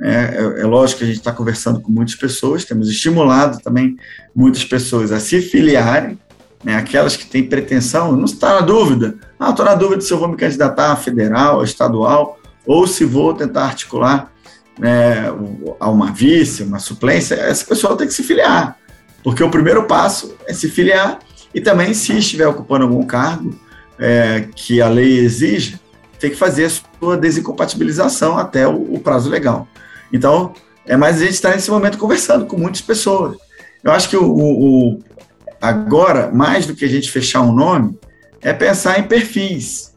É, 0.01 0.12
é, 0.12 0.62
é 0.62 0.65
lógico 0.65 0.98
que 0.98 1.06
a 1.06 1.08
gente 1.08 1.20
está 1.20 1.32
conversando 1.32 1.79
com 1.79 1.89
muitas 1.89 2.13
pessoas, 2.13 2.65
temos 2.65 2.89
estimulado 2.89 3.62
também 3.62 3.96
muitas 4.36 4.65
pessoas 4.65 5.13
a 5.13 5.20
se 5.22 5.39
filiarem, 5.39 6.20
né, 6.62 6.75
aquelas 6.75 7.15
que 7.15 7.25
têm 7.25 7.48
pretensão, 7.48 8.12
não 8.12 8.25
está 8.25 8.56
na 8.56 8.60
dúvida, 8.60 9.15
ah, 9.39 9.51
estou 9.51 9.63
na 9.63 9.75
dúvida 9.75 10.01
se 10.01 10.12
eu 10.12 10.20
vou 10.20 10.27
me 10.27 10.36
candidatar 10.36 10.91
a 10.91 10.98
federal, 10.98 11.62
a 11.62 11.63
estadual, 11.63 12.38
ou 12.65 12.86
se 12.86 13.06
vou 13.06 13.34
tentar 13.34 13.63
articular 13.63 14.29
né, 14.77 15.29
a 15.79 15.89
uma 15.89 16.12
vice, 16.12 16.63
uma 16.63 16.79
suplência, 16.79 17.36
essa 17.36 17.63
pessoa 17.63 17.96
tem 17.96 18.08
que 18.08 18.13
se 18.13 18.24
filiar. 18.24 18.77
Porque 19.24 19.41
o 19.41 19.50
primeiro 19.50 19.88
passo 19.88 20.36
é 20.46 20.51
se 20.51 20.70
filiar 20.70 21.20
e 21.56 21.62
também, 21.62 21.94
se 21.94 22.12
estiver 22.17 22.46
ocupando 22.46 22.84
algum 22.84 23.06
cargo 23.06 23.58
é, 24.00 24.48
que 24.56 24.82
a 24.82 24.88
lei 24.88 25.20
exige, 25.20 25.80
tem 26.20 26.30
que 26.30 26.36
fazer 26.36 26.66
a 26.66 26.70
sua 26.70 27.18
desincompatibilização 27.18 28.38
até 28.38 28.68
o, 28.68 28.96
o 28.96 29.00
prazo 29.00 29.30
legal. 29.30 29.68
Então, 30.12 30.54
é 30.86 30.96
mais 30.96 31.18
a 31.18 31.20
gente 31.20 31.34
estar 31.34 31.51
nesse 31.51 31.70
momento 31.70 31.98
conversando 31.98 32.46
com 32.46 32.58
muitas 32.58 32.82
pessoas. 32.82 33.38
Eu 33.84 33.92
acho 33.92 34.10
que 34.10 34.18
o, 34.18 34.25
o, 34.25 35.00
agora, 35.62 36.32
mais 36.32 36.66
do 36.66 36.75
que 36.75 36.86
a 36.86 36.89
gente 36.89 37.12
fechar 37.12 37.42
um 37.42 37.54
nome, 37.54 37.98
é 38.42 38.54
pensar 38.54 39.00
em 39.00 39.04
perfis. 39.04 39.94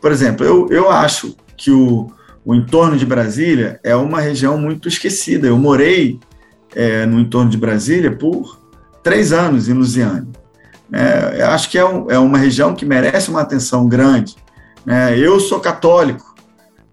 Por 0.00 0.12
exemplo, 0.12 0.46
eu, 0.46 0.68
eu 0.70 0.90
acho 0.90 1.36
que 1.56 1.70
o, 1.70 2.10
o 2.44 2.54
entorno 2.54 2.96
de 2.96 3.04
Brasília 3.04 3.78
é 3.84 3.94
uma 3.94 4.20
região 4.20 4.56
muito 4.56 4.88
esquecida. 4.88 5.46
Eu 5.46 5.58
morei 5.58 6.18
é, 6.74 7.04
no 7.04 7.20
entorno 7.20 7.50
de 7.50 7.58
Brasília 7.58 8.10
por 8.16 8.58
três 9.02 9.32
anos 9.32 9.68
em 9.68 9.74
Lusiane. 9.74 10.28
É, 10.92 11.42
acho 11.42 11.70
que 11.70 11.78
é, 11.78 11.84
um, 11.84 12.10
é, 12.10 12.18
uma 12.18 12.38
região 12.38 12.74
que 12.74 12.84
merece 12.84 13.30
uma 13.30 13.40
atenção 13.40 13.88
grande. 13.88 14.34
Né? 14.84 15.16
Eu 15.18 15.38
sou 15.38 15.60
católico, 15.60 16.34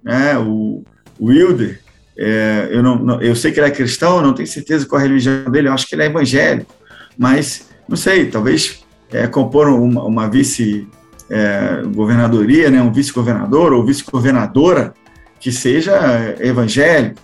né? 0.03 0.37
o, 0.37 0.83
o 1.19 1.25
Wilder, 1.27 1.81
é, 2.17 2.69
eu, 2.71 2.83
não, 2.83 2.97
não, 2.97 3.21
eu 3.21 3.35
sei 3.35 3.51
que 3.51 3.59
ele 3.59 3.67
é 3.67 3.71
cristão, 3.71 4.21
não 4.21 4.33
tenho 4.33 4.47
certeza 4.47 4.85
qual 4.85 4.99
a 4.99 5.03
religião 5.03 5.51
dele, 5.51 5.67
eu 5.67 5.73
acho 5.73 5.87
que 5.87 5.95
ele 5.95 6.03
é 6.03 6.07
evangélico, 6.07 6.73
mas 7.17 7.67
não 7.87 7.97
sei, 7.97 8.27
talvez 8.27 8.83
é, 9.11 9.27
compor 9.27 9.69
uma, 9.69 10.03
uma 10.03 10.29
vice-governadoria, 10.29 12.67
é, 12.67 12.71
né? 12.71 12.81
um 12.81 12.91
vice-governador 12.91 13.73
ou 13.73 13.85
vice-governadora 13.85 14.93
que 15.39 15.51
seja 15.51 16.35
evangélico, 16.39 17.21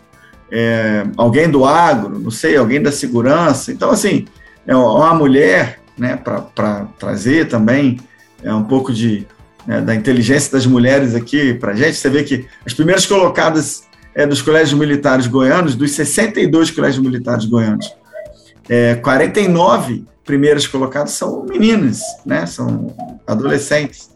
é, 0.52 1.04
alguém 1.18 1.50
do 1.50 1.66
agro, 1.66 2.20
não 2.20 2.30
sei, 2.30 2.56
alguém 2.56 2.80
da 2.82 2.92
segurança. 2.92 3.72
Então, 3.72 3.90
assim, 3.90 4.28
uma 4.68 5.16
mulher, 5.16 5.80
né, 5.98 6.18
para 6.18 6.88
trazer 6.98 7.48
também 7.48 8.00
é 8.44 8.54
um 8.54 8.64
pouco 8.64 8.92
de 8.92 9.26
né, 9.66 9.82
da 9.82 9.96
inteligência 9.96 10.52
das 10.52 10.66
mulheres 10.66 11.16
aqui 11.16 11.54
para 11.54 11.72
a 11.72 11.76
gente. 11.76 11.96
Você 11.96 12.10
vê 12.10 12.24
que 12.24 12.46
as 12.66 12.74
primeiras 12.74 13.06
colocadas 13.06 13.84
é, 14.14 14.26
dos 14.26 14.42
colégios 14.42 14.78
militares 14.78 15.28
goianos, 15.28 15.76
dos 15.76 15.92
62 15.92 16.72
colégios 16.72 17.04
militares 17.04 17.46
goianos, 17.46 17.94
é, 18.70 18.96
49 18.96 20.06
primeiras 20.24 20.68
colocadas 20.68 21.12
são 21.12 21.46
meninas, 21.46 22.02
né, 22.26 22.46
são 22.46 22.96
adolescentes. 23.28 24.10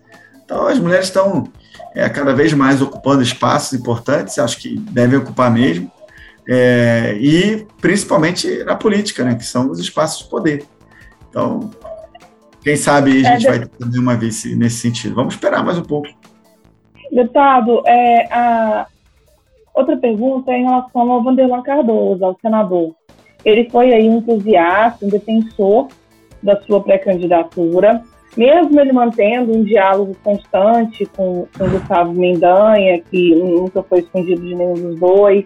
Então, 0.43 0.67
as 0.67 0.79
mulheres 0.79 1.07
estão 1.07 1.51
é, 1.93 2.07
cada 2.07 2.33
vez 2.33 2.53
mais 2.53 2.81
ocupando 2.81 3.21
espaços 3.21 3.77
importantes, 3.77 4.37
acho 4.39 4.57
que 4.59 4.77
devem 4.77 5.19
ocupar 5.19 5.51
mesmo, 5.51 5.91
é, 6.47 7.17
e 7.19 7.67
principalmente 7.81 8.63
na 8.63 8.75
política, 8.75 9.23
né, 9.25 9.35
que 9.35 9.45
são 9.45 9.69
os 9.69 9.79
espaços 9.79 10.23
de 10.23 10.29
poder. 10.29 10.65
Então, 11.37 11.69
quem 12.63 12.75
sabe 12.75 13.23
a 13.23 13.33
gente 13.33 13.47
é, 13.47 13.49
vai 13.51 13.59
ter 13.59 13.99
uma 13.99 14.15
vice 14.15 14.55
nesse 14.55 14.77
sentido. 14.77 15.13
Vamos 15.13 15.35
esperar 15.35 15.63
mais 15.63 15.77
um 15.77 15.83
pouco. 15.83 16.07
Deputado, 17.11 17.83
é, 17.85 18.25
a 18.33 18.87
outra 19.75 19.95
pergunta 19.97 20.51
é 20.51 20.57
em 20.57 20.63
relação 20.63 21.11
ao 21.11 21.23
Vanderlan 21.23 21.61
Cardoso, 21.61 22.25
ao 22.25 22.35
senador. 22.41 22.95
Ele 23.45 23.69
foi 23.69 23.93
aí 23.93 24.09
um 24.09 24.17
entusiasta, 24.17 25.05
um 25.05 25.09
defensor 25.09 25.89
da 26.41 26.59
sua 26.63 26.81
pré-candidatura 26.81 28.03
mesmo 28.35 28.79
ele 28.79 28.91
mantendo 28.91 29.51
um 29.51 29.63
diálogo 29.63 30.15
constante 30.23 31.07
com, 31.07 31.47
com 31.57 31.63
o 31.63 31.69
Gustavo 31.71 32.13
Mendanha, 32.13 33.01
que 33.09 33.33
nunca 33.33 33.81
foi 33.81 33.99
escondido 33.99 34.41
de 34.41 34.53
nenhum 34.53 34.75
dos 34.75 34.99
dois, 34.99 35.43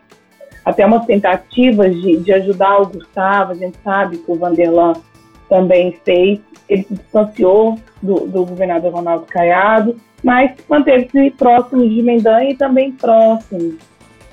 até 0.66 0.86
umas 0.86 1.06
tentativas 1.06 1.96
de, 2.02 2.18
de 2.18 2.34
ajudar 2.34 2.82
o 2.82 2.88
Gustavo, 2.88 3.54
a 3.54 3.56
gente 3.56 3.78
sabe 3.82 4.18
que 4.18 4.30
o 4.30 4.36
Vanderlan 4.36 4.94
também 5.52 5.92
fez, 6.06 6.40
ele 6.70 6.84
se 6.84 6.94
distanciou 6.94 7.78
do, 8.02 8.26
do 8.26 8.46
governador 8.46 8.94
Ronaldo 8.94 9.26
Caiado, 9.26 9.98
mas 10.24 10.54
manteve-se 10.70 11.30
próximo 11.32 11.88
de 11.88 12.02
Mendanha 12.02 12.52
e 12.52 12.56
também 12.56 12.94
próximo 12.94 13.78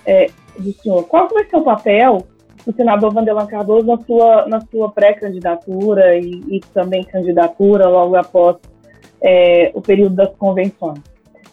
é, 0.07 0.31
do 0.57 0.73
senhor. 0.75 1.03
Qual 1.09 1.29
vai 1.29 1.45
ser 1.47 1.57
o 1.57 1.63
papel 1.63 2.25
o 2.65 2.73
senador 2.73 3.13
Vanderlan 3.13 3.47
Cardoso 3.47 3.87
na 3.87 3.97
sua, 3.99 4.47
na 4.47 4.61
sua 4.61 4.91
pré-candidatura 4.91 6.17
e, 6.19 6.43
e, 6.49 6.61
também 6.73 7.03
candidatura 7.03 7.89
logo 7.89 8.15
após 8.15 8.57
é, 9.23 9.71
o 9.75 9.81
período 9.81 10.17
das 10.17 10.35
convenções. 10.37 11.01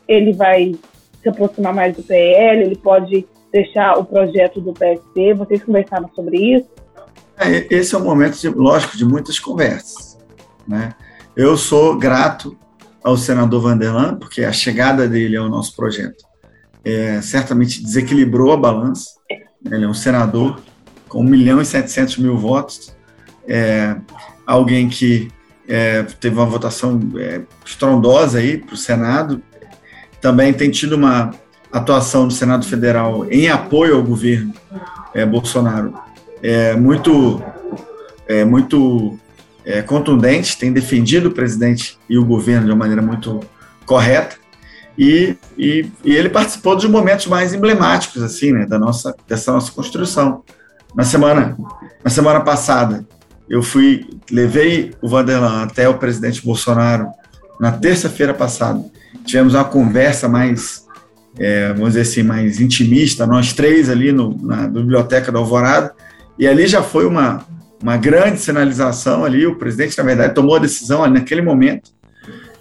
Ele 0.08 0.34
vai 0.34 0.76
se 1.24 1.30
aproximar 1.30 1.74
mais 1.74 1.96
do 1.96 2.04
PL, 2.04 2.64
ele 2.64 2.76
pode 2.76 3.26
deixar 3.52 3.98
o 3.98 4.04
projeto 4.04 4.60
do 4.60 4.74
PSP, 4.74 5.34
vocês 5.34 5.64
conversaram 5.64 6.10
sobre 6.14 6.38
isso? 6.38 6.70
É, 7.38 7.68
esse 7.70 7.94
é 7.94 7.98
um 7.98 8.04
momento, 8.04 8.40
de, 8.40 8.50
lógico, 8.50 8.98
de 8.98 9.06
muitas 9.06 9.40
conversas. 9.40 10.18
Né? 10.68 10.94
Eu 11.36 11.58
sou 11.58 11.98
grato 11.98 12.58
ao 13.04 13.18
senador 13.18 13.62
Vanderlan, 13.62 14.16
porque 14.16 14.44
a 14.44 14.52
chegada 14.52 15.08
dele 15.08 15.38
ao 15.38 15.50
nosso 15.50 15.76
projeto 15.76 16.26
é, 16.84 17.22
certamente 17.22 17.84
desequilibrou 17.84 18.54
a 18.54 18.58
balança. 18.58 19.12
Ele 19.70 19.84
é 19.86 19.88
um 19.88 19.94
senador 19.94 20.60
com 21.08 21.22
1 21.22 21.24
milhão 21.24 21.62
e 21.62 21.66
700 21.66 22.18
mil 22.18 22.38
votos, 22.38 22.96
é, 23.48 23.96
alguém 24.46 24.90
que 24.90 25.30
é, 25.68 26.04
teve 26.04 26.36
uma 26.36 26.46
votação 26.46 27.00
é, 27.18 27.42
estrondosa 27.66 28.40
aí 28.40 28.58
para 28.58 28.74
o 28.74 28.78
Senado, 28.78 29.42
também 30.22 30.54
tem 30.54 30.70
tido 30.70 30.94
uma 30.94 31.32
atuação 31.72 32.28
do 32.28 32.34
Senado 32.34 32.66
Federal 32.66 33.26
em 33.32 33.50
apoio 33.50 33.96
ao 33.96 34.04
governo 34.04 34.54
é, 35.14 35.26
Bolsonaro 35.26 35.94
é, 36.46 36.76
muito, 36.76 37.42
é, 38.28 38.46
muito 38.46 39.18
é, 39.66 39.82
contundente, 39.82 40.60
tem 40.60 40.72
defendido 40.72 41.30
o 41.30 41.32
presidente 41.32 41.98
e 42.08 42.20
o 42.20 42.26
governo 42.26 42.66
de 42.66 42.72
uma 42.72 42.78
maneira 42.78 43.02
muito 43.02 43.40
correta, 43.84 44.36
e, 44.96 45.36
e, 45.58 45.90
e 46.04 46.16
ele 46.16 46.30
participou 46.30 46.76
dos 46.76 46.86
momentos 46.86 47.26
mais 47.26 47.54
emblemáticos 47.54 48.22
assim, 48.22 48.52
né, 48.52 48.66
da 48.68 48.78
nossa, 48.78 49.16
dessa 49.28 49.52
nossa 49.52 49.72
construção. 49.72 50.44
Na 50.96 51.04
semana, 51.04 51.58
na 52.04 52.10
semana 52.12 52.40
passada, 52.42 53.04
eu 53.50 53.62
fui, 53.62 54.08
levei 54.32 54.94
o 55.02 55.10
Vanderlan 55.10 55.64
até 55.64 55.90
o 55.90 55.96
presidente 55.96 56.46
Bolsonaro 56.46 57.08
na 57.60 57.72
terça-feira 57.72 58.34
passada. 58.34 58.82
Tivemos 59.26 59.56
uma 59.56 59.66
conversa 59.66 60.30
mais, 60.30 60.86
é, 61.38 61.70
vamos 61.74 61.90
dizer 61.90 62.02
assim, 62.02 62.24
mais 62.24 62.62
intimista, 62.62 63.26
nós 63.26 63.52
três 63.52 63.90
ali 63.90 64.12
no, 64.12 64.38
na 64.42 64.68
biblioteca 64.68 65.32
da 65.32 65.40
Alvorada, 65.40 65.94
e 66.38 66.48
ali 66.48 66.68
já 66.68 66.84
foi 66.84 67.06
uma, 67.06 67.46
uma 67.82 67.98
grande 67.98 68.40
sinalização 68.40 69.24
ali. 69.24 69.46
O 69.46 69.56
presidente, 69.56 69.98
na 69.98 70.04
verdade, 70.04 70.34
tomou 70.34 70.56
a 70.56 70.60
decisão 70.60 71.08
naquele 71.08 71.42
momento, 71.42 71.92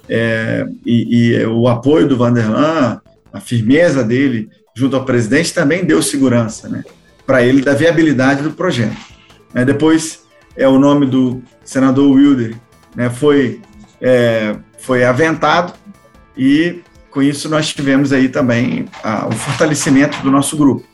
é, 0.09 0.65
e, 0.85 1.33
e, 1.33 1.45
o 1.45 1.67
apoio 1.67 2.07
do 2.07 2.17
Vanderlan, 2.17 3.01
a 3.33 3.39
firmeza 3.39 4.03
dele 4.03 4.49
junto 4.75 4.95
ao 4.95 5.05
presidente 5.05 5.53
também 5.53 5.83
deu 5.83 6.01
segurança, 6.01 6.69
né? 6.69 6.83
para 7.25 7.43
ele 7.43 7.61
da 7.61 7.73
viabilidade 7.73 8.43
do 8.43 8.51
projeto. 8.51 8.95
Né? 9.53 9.65
Depois, 9.65 10.23
é 10.55 10.67
o 10.67 10.77
nome 10.77 11.05
do 11.05 11.41
senador 11.63 12.11
Wilder 12.11 12.55
né, 12.95 13.09
foi, 13.09 13.61
é, 13.99 14.55
foi 14.77 15.03
aventado 15.03 15.73
e 16.37 16.81
com 17.09 17.21
isso 17.21 17.49
nós 17.49 17.73
tivemos 17.73 18.11
aí 18.11 18.29
também 18.29 18.85
a, 19.03 19.27
o 19.27 19.31
fortalecimento 19.31 20.21
do 20.21 20.29
nosso 20.29 20.55
grupo. 20.55 20.85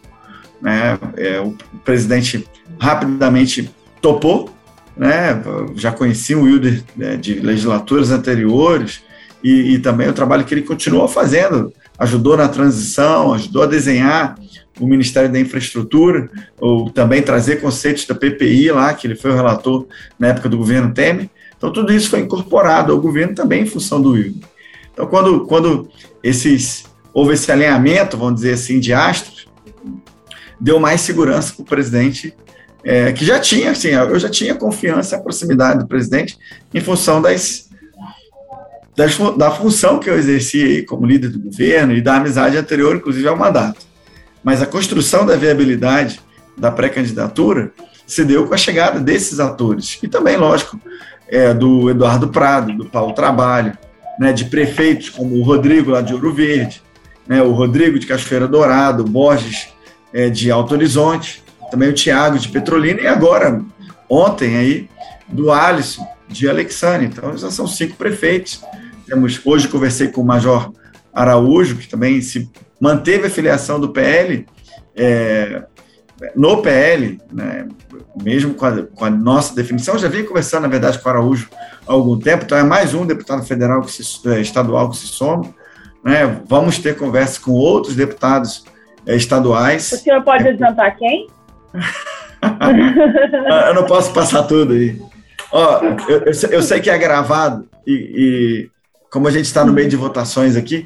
Né? 0.62 0.98
É, 1.18 1.40
o 1.40 1.56
presidente 1.84 2.48
rapidamente 2.82 3.72
topou, 4.02 4.50
né? 4.98 5.40
já 5.76 5.92
conheci 5.92 6.34
o 6.34 6.42
Wilder 6.42 6.84
né, 6.98 7.16
de 7.16 7.36
legislaturas 7.36 8.10
anteriores 8.10 9.04
e, 9.44 9.76
e 9.76 9.80
também 9.80 10.10
o 10.10 10.14
trabalho 10.14 10.44
que 10.44 10.52
ele 10.52 10.64
continuou 10.64 11.08
fazendo, 11.08 11.72
ajudou 12.00 12.36
na 12.36 12.48
transição, 12.48 13.36
ajudou 13.36 13.62
a 13.62 13.68
desenhar 13.68 14.36
o 14.80 14.88
Ministério 14.88 15.32
da 15.32 15.40
Infraestrutura, 15.40 16.28
ou 16.60 16.90
também 16.90 17.22
trazer 17.22 17.62
conceitos 17.62 18.08
da 18.08 18.16
PPI 18.16 18.72
lá, 18.72 18.92
que 18.96 19.06
ele 19.06 19.16
foi 19.16 19.30
o 19.30 19.36
relator 19.36 19.86
na 20.18 20.30
época 20.30 20.50
do 20.50 20.58
governo 20.58 20.92
Temer. 20.92 21.30
Então, 21.56 21.72
tudo 21.72 21.94
isso 21.94 22.10
foi 22.10 22.22
incorporado 22.22 22.92
ao 22.92 23.00
governo 23.00 23.36
também 23.36 23.62
em 23.62 23.68
função 23.68 24.02
do 24.02 24.14
Wilder. 24.14 24.42
Então, 24.92 25.06
quando, 25.06 25.42
quando 25.46 25.88
esses, 26.24 26.86
houve 27.14 27.34
esse 27.34 27.52
alinhamento, 27.52 28.18
vamos 28.18 28.42
dizer 28.42 28.54
assim, 28.54 28.80
de 28.80 28.92
astros, 28.92 29.46
deu 30.60 30.80
mais 30.80 31.02
segurança 31.02 31.54
para 31.54 31.62
o 31.62 31.66
presidente 31.66 32.34
é, 32.84 33.12
que 33.12 33.24
já 33.24 33.40
tinha, 33.40 33.72
assim, 33.72 33.90
eu 33.90 34.20
já 34.20 34.30
tinha 34.30 34.56
confiança 34.56 35.16
e 35.16 35.22
proximidade 35.22 35.80
do 35.80 35.88
presidente 35.88 36.38
em 36.74 36.82
função 36.82 37.22
das, 37.22 37.70
das, 38.96 39.18
da 39.38 39.52
função 39.52 40.00
que 40.00 40.10
eu 40.10 40.18
exerci 40.18 40.84
como 40.88 41.06
líder 41.06 41.30
do 41.30 41.40
governo 41.40 41.94
e 41.94 42.02
da 42.02 42.16
amizade 42.16 42.58
anterior, 42.58 42.96
inclusive 42.96 43.28
ao 43.28 43.38
mandato. 43.38 43.80
Mas 44.44 44.62
a 44.62 44.66
construção 44.66 45.26
da 45.26 45.36
viabilidade 45.36 46.20
da 46.58 46.72
pré-candidatura 46.72 47.72
se 48.06 48.26
deu 48.26 48.48
com 48.48 48.54
a 48.54 48.58
chegada 48.58 49.00
desses 49.00 49.40
atores. 49.40 49.98
E 50.02 50.08
também, 50.08 50.36
lógico, 50.36 50.80
é, 51.30 51.54
do 51.54 51.90
Eduardo 51.90 52.28
Prado, 52.28 52.74
do 52.74 52.86
Paulo 52.86 53.14
Trabalho, 53.14 53.78
né, 54.20 54.34
de 54.34 54.46
prefeitos 54.46 55.10
como 55.10 55.36
o 55.36 55.44
Rodrigo 55.44 55.92
lá 55.92 56.02
de 56.02 56.14
Ouro 56.14 56.34
Verde, 56.34 56.82
né, 57.28 57.42
o 57.42 57.52
Rodrigo 57.52 57.98
de 57.98 58.06
Cachoeira 58.06 58.48
Dourado, 58.48 59.04
Borges 59.04 59.70
é, 60.12 60.30
de 60.30 60.52
Alto 60.52 60.74
Horizonte, 60.74 61.42
também 61.72 61.90
o 61.90 61.94
Tiago 61.94 62.38
de 62.38 62.50
Petrolina 62.50 63.02
e 63.02 63.08
agora, 63.08 63.62
ontem 64.10 64.58
aí, 64.58 64.90
do 65.28 65.52
Alisson 65.52 66.06
de 66.28 66.50
Alexandre. 66.50 67.08
Então, 67.08 67.36
já 67.38 67.50
são 67.50 67.66
cinco 67.66 67.96
prefeitos. 67.96 68.64
Temos, 69.08 69.42
hoje 69.44 69.68
conversei 69.68 70.10
com 70.10 70.22
o 70.22 70.26
Major 70.26 70.72
Araújo, 71.14 71.78
que 71.78 71.88
também 71.88 72.22
se 72.22 72.50
manteve 72.80 73.28
a 73.28 73.30
filiação 73.30 73.80
do 73.80 73.90
PL, 73.90 74.46
é, 74.96 75.64
no 76.36 76.62
PL, 76.62 77.20
né, 77.32 77.68
mesmo 78.22 78.54
com 78.54 78.66
a, 78.66 78.84
com 78.84 79.06
a, 79.06 79.10
nossa 79.10 79.56
definição, 79.56 79.98
já 79.98 80.08
vinha 80.08 80.26
conversando, 80.26 80.64
na 80.64 80.68
verdade, 80.68 81.00
com 81.00 81.08
o 81.08 81.12
Araújo 81.12 81.50
há 81.88 81.92
algum 81.92 82.18
tempo, 82.18 82.44
então 82.46 82.58
é 82.58 82.64
mais 82.64 82.94
um 82.94 83.06
deputado 83.06 83.44
federal 83.44 83.82
que 83.82 83.92
se, 83.92 84.28
é, 84.30 84.40
estadual 84.40 84.90
que 84.90 84.98
se 84.98 85.08
soma. 85.08 85.46
Né, 86.04 86.42
vamos 86.48 86.80
ter 86.80 86.98
conversa 86.98 87.40
com 87.40 87.52
outros 87.52 87.96
deputados 87.96 88.66
é, 89.06 89.16
estaduais. 89.16 89.92
O 89.92 89.98
senhor 89.98 90.24
pode 90.24 90.48
adiantar 90.48 90.96
quem? 90.98 91.28
Eu 93.68 93.74
não 93.74 93.86
posso 93.86 94.14
passar 94.14 94.44
tudo 94.44 94.74
aí. 94.74 95.00
Ó, 95.52 95.82
eu, 96.08 96.20
eu, 96.20 96.32
eu 96.52 96.62
sei 96.62 96.80
que 96.80 96.90
é 96.90 96.98
gravado 96.98 97.68
e, 97.86 97.94
e 97.94 98.70
como 99.10 99.28
a 99.28 99.32
gente 99.32 99.46
está 99.46 99.66
no 99.66 99.74
meio 99.74 99.90
de 99.90 99.96
votações 99.96 100.56
aqui, 100.56 100.86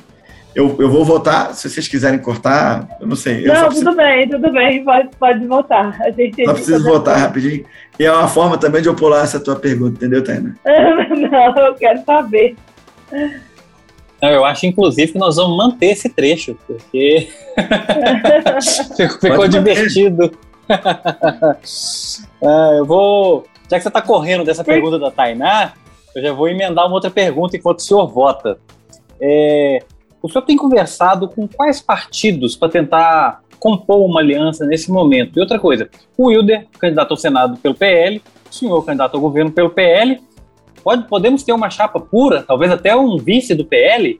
eu, 0.55 0.75
eu 0.79 0.89
vou 0.89 1.03
votar, 1.03 1.53
se 1.53 1.69
vocês 1.69 1.85
quiserem 1.87 2.17
cortar, 2.17 2.87
eu 3.01 3.07
não 3.07 3.15
sei. 3.15 3.45
não, 3.45 3.65
preciso... 3.65 3.85
tudo 3.85 3.97
bem, 3.97 4.29
tudo 4.29 4.51
bem, 4.53 4.83
pode, 4.85 5.09
pode 5.19 5.45
votar. 5.45 6.01
A 6.01 6.11
gente 6.11 6.45
só 6.45 6.53
preciso 6.53 6.83
votar 6.83 7.17
rapidinho. 7.19 7.65
E 7.99 8.05
é 8.05 8.11
uma 8.11 8.27
forma 8.27 8.57
também 8.57 8.81
de 8.81 8.87
eu 8.87 8.95
pular 8.95 9.23
essa 9.23 9.39
tua 9.39 9.57
pergunta, 9.57 9.97
entendeu, 9.97 10.23
Taina? 10.23 10.55
não, 10.65 11.65
eu 11.65 11.75
quero 11.75 12.01
saber. 12.05 12.55
Eu 14.21 14.45
acho, 14.45 14.65
inclusive, 14.65 15.11
que 15.11 15.17
nós 15.19 15.35
vamos 15.35 15.57
manter 15.57 15.87
esse 15.87 16.07
trecho, 16.07 16.57
porque 16.65 17.27
ficou, 18.95 19.19
ficou 19.19 19.47
divertido. 19.49 20.31
é, 22.41 22.79
eu 22.79 22.85
vou. 22.85 23.45
Já 23.69 23.77
que 23.77 23.83
você 23.83 23.87
está 23.87 24.01
correndo 24.01 24.43
dessa 24.43 24.63
pergunta 24.63 24.99
da 24.99 25.09
Tainá, 25.09 25.73
eu 26.15 26.21
já 26.21 26.31
vou 26.33 26.47
emendar 26.47 26.85
uma 26.85 26.95
outra 26.95 27.09
pergunta 27.09 27.57
enquanto 27.57 27.79
o 27.79 27.81
senhor 27.81 28.07
vota. 28.07 28.57
É, 29.19 29.83
o 30.21 30.29
senhor 30.29 30.43
tem 30.43 30.55
conversado 30.57 31.27
com 31.27 31.47
quais 31.47 31.81
partidos 31.81 32.55
para 32.55 32.69
tentar 32.69 33.41
compor 33.59 34.05
uma 34.05 34.19
aliança 34.19 34.65
nesse 34.65 34.91
momento? 34.91 35.37
E 35.37 35.39
outra 35.39 35.59
coisa, 35.59 35.89
o 36.17 36.27
Wilder, 36.27 36.67
candidato 36.79 37.11
ao 37.11 37.17
Senado 37.17 37.57
pelo 37.57 37.75
PL, 37.75 38.21
o 38.49 38.53
senhor, 38.53 38.85
candidato 38.85 39.15
ao 39.15 39.21
governo 39.21 39.51
pelo 39.51 39.69
PL, 39.69 40.21
pode, 40.83 41.07
podemos 41.07 41.43
ter 41.43 41.51
uma 41.51 41.69
chapa 41.69 41.99
pura, 41.99 42.43
talvez 42.43 42.71
até 42.71 42.95
um 42.95 43.17
vice 43.17 43.53
do 43.55 43.65
PL? 43.65 44.17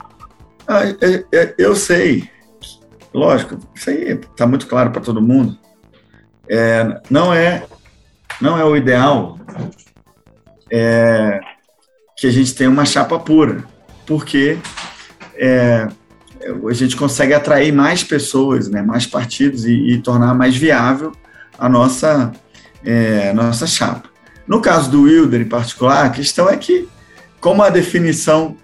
Ah, 0.68 0.82
é, 0.86 1.26
é, 1.32 1.56
eu 1.58 1.76
sei, 1.76 2.28
lógico, 3.14 3.58
isso 3.74 3.90
aí 3.90 4.14
está 4.14 4.48
muito 4.48 4.68
claro 4.68 4.92
para 4.92 5.02
todo 5.02 5.22
mundo. 5.22 5.58
É, 6.48 7.02
não 7.10 7.34
é 7.34 7.66
não 8.42 8.58
é 8.58 8.64
o 8.64 8.76
ideal 8.76 9.40
é, 10.72 11.40
que 12.18 12.28
a 12.28 12.32
gente 12.32 12.54
tenha 12.54 12.70
uma 12.70 12.86
chapa 12.86 13.18
pura, 13.20 13.64
porque 14.06 14.58
é, 15.36 15.88
a 16.68 16.74
gente 16.74 16.96
consegue 16.96 17.34
atrair 17.34 17.72
mais 17.72 18.04
pessoas, 18.04 18.70
né, 18.70 18.82
mais 18.82 19.06
partidos 19.06 19.66
e, 19.66 19.74
e 19.74 20.02
tornar 20.02 20.34
mais 20.34 20.56
viável 20.56 21.12
a 21.58 21.70
nossa, 21.70 22.32
é, 22.84 23.34
nossa 23.34 23.66
chapa. 23.66 24.10
No 24.48 24.62
caso 24.62 24.92
do 24.92 25.04
Wilder, 25.04 25.42
em 25.42 25.50
particular, 25.50 26.06
a 26.06 26.10
questão 26.10 26.50
é 26.50 26.56
que, 26.58 26.88
como 27.40 27.64
a 27.64 27.70
definição, 27.70 28.56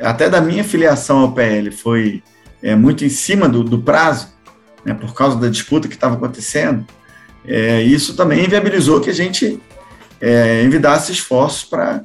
até 0.00 0.28
da 0.28 0.40
minha 0.40 0.64
filiação 0.64 1.20
ao 1.20 1.32
PL, 1.32 1.70
foi 1.70 2.22
é, 2.62 2.74
muito 2.74 3.04
em 3.04 3.08
cima 3.08 3.48
do, 3.48 3.62
do 3.62 3.80
prazo, 3.80 4.28
né, 4.84 4.94
por 4.94 5.14
causa 5.14 5.36
da 5.36 5.48
disputa 5.48 5.88
que 5.88 5.94
estava 5.94 6.16
acontecendo, 6.16 6.84
é, 7.46 7.82
isso 7.82 8.14
também 8.14 8.44
inviabilizou 8.44 9.00
que 9.00 9.10
a 9.10 9.14
gente 9.14 9.60
é, 10.20 10.62
envidasse 10.62 11.12
esforços 11.12 11.64
para 11.64 12.02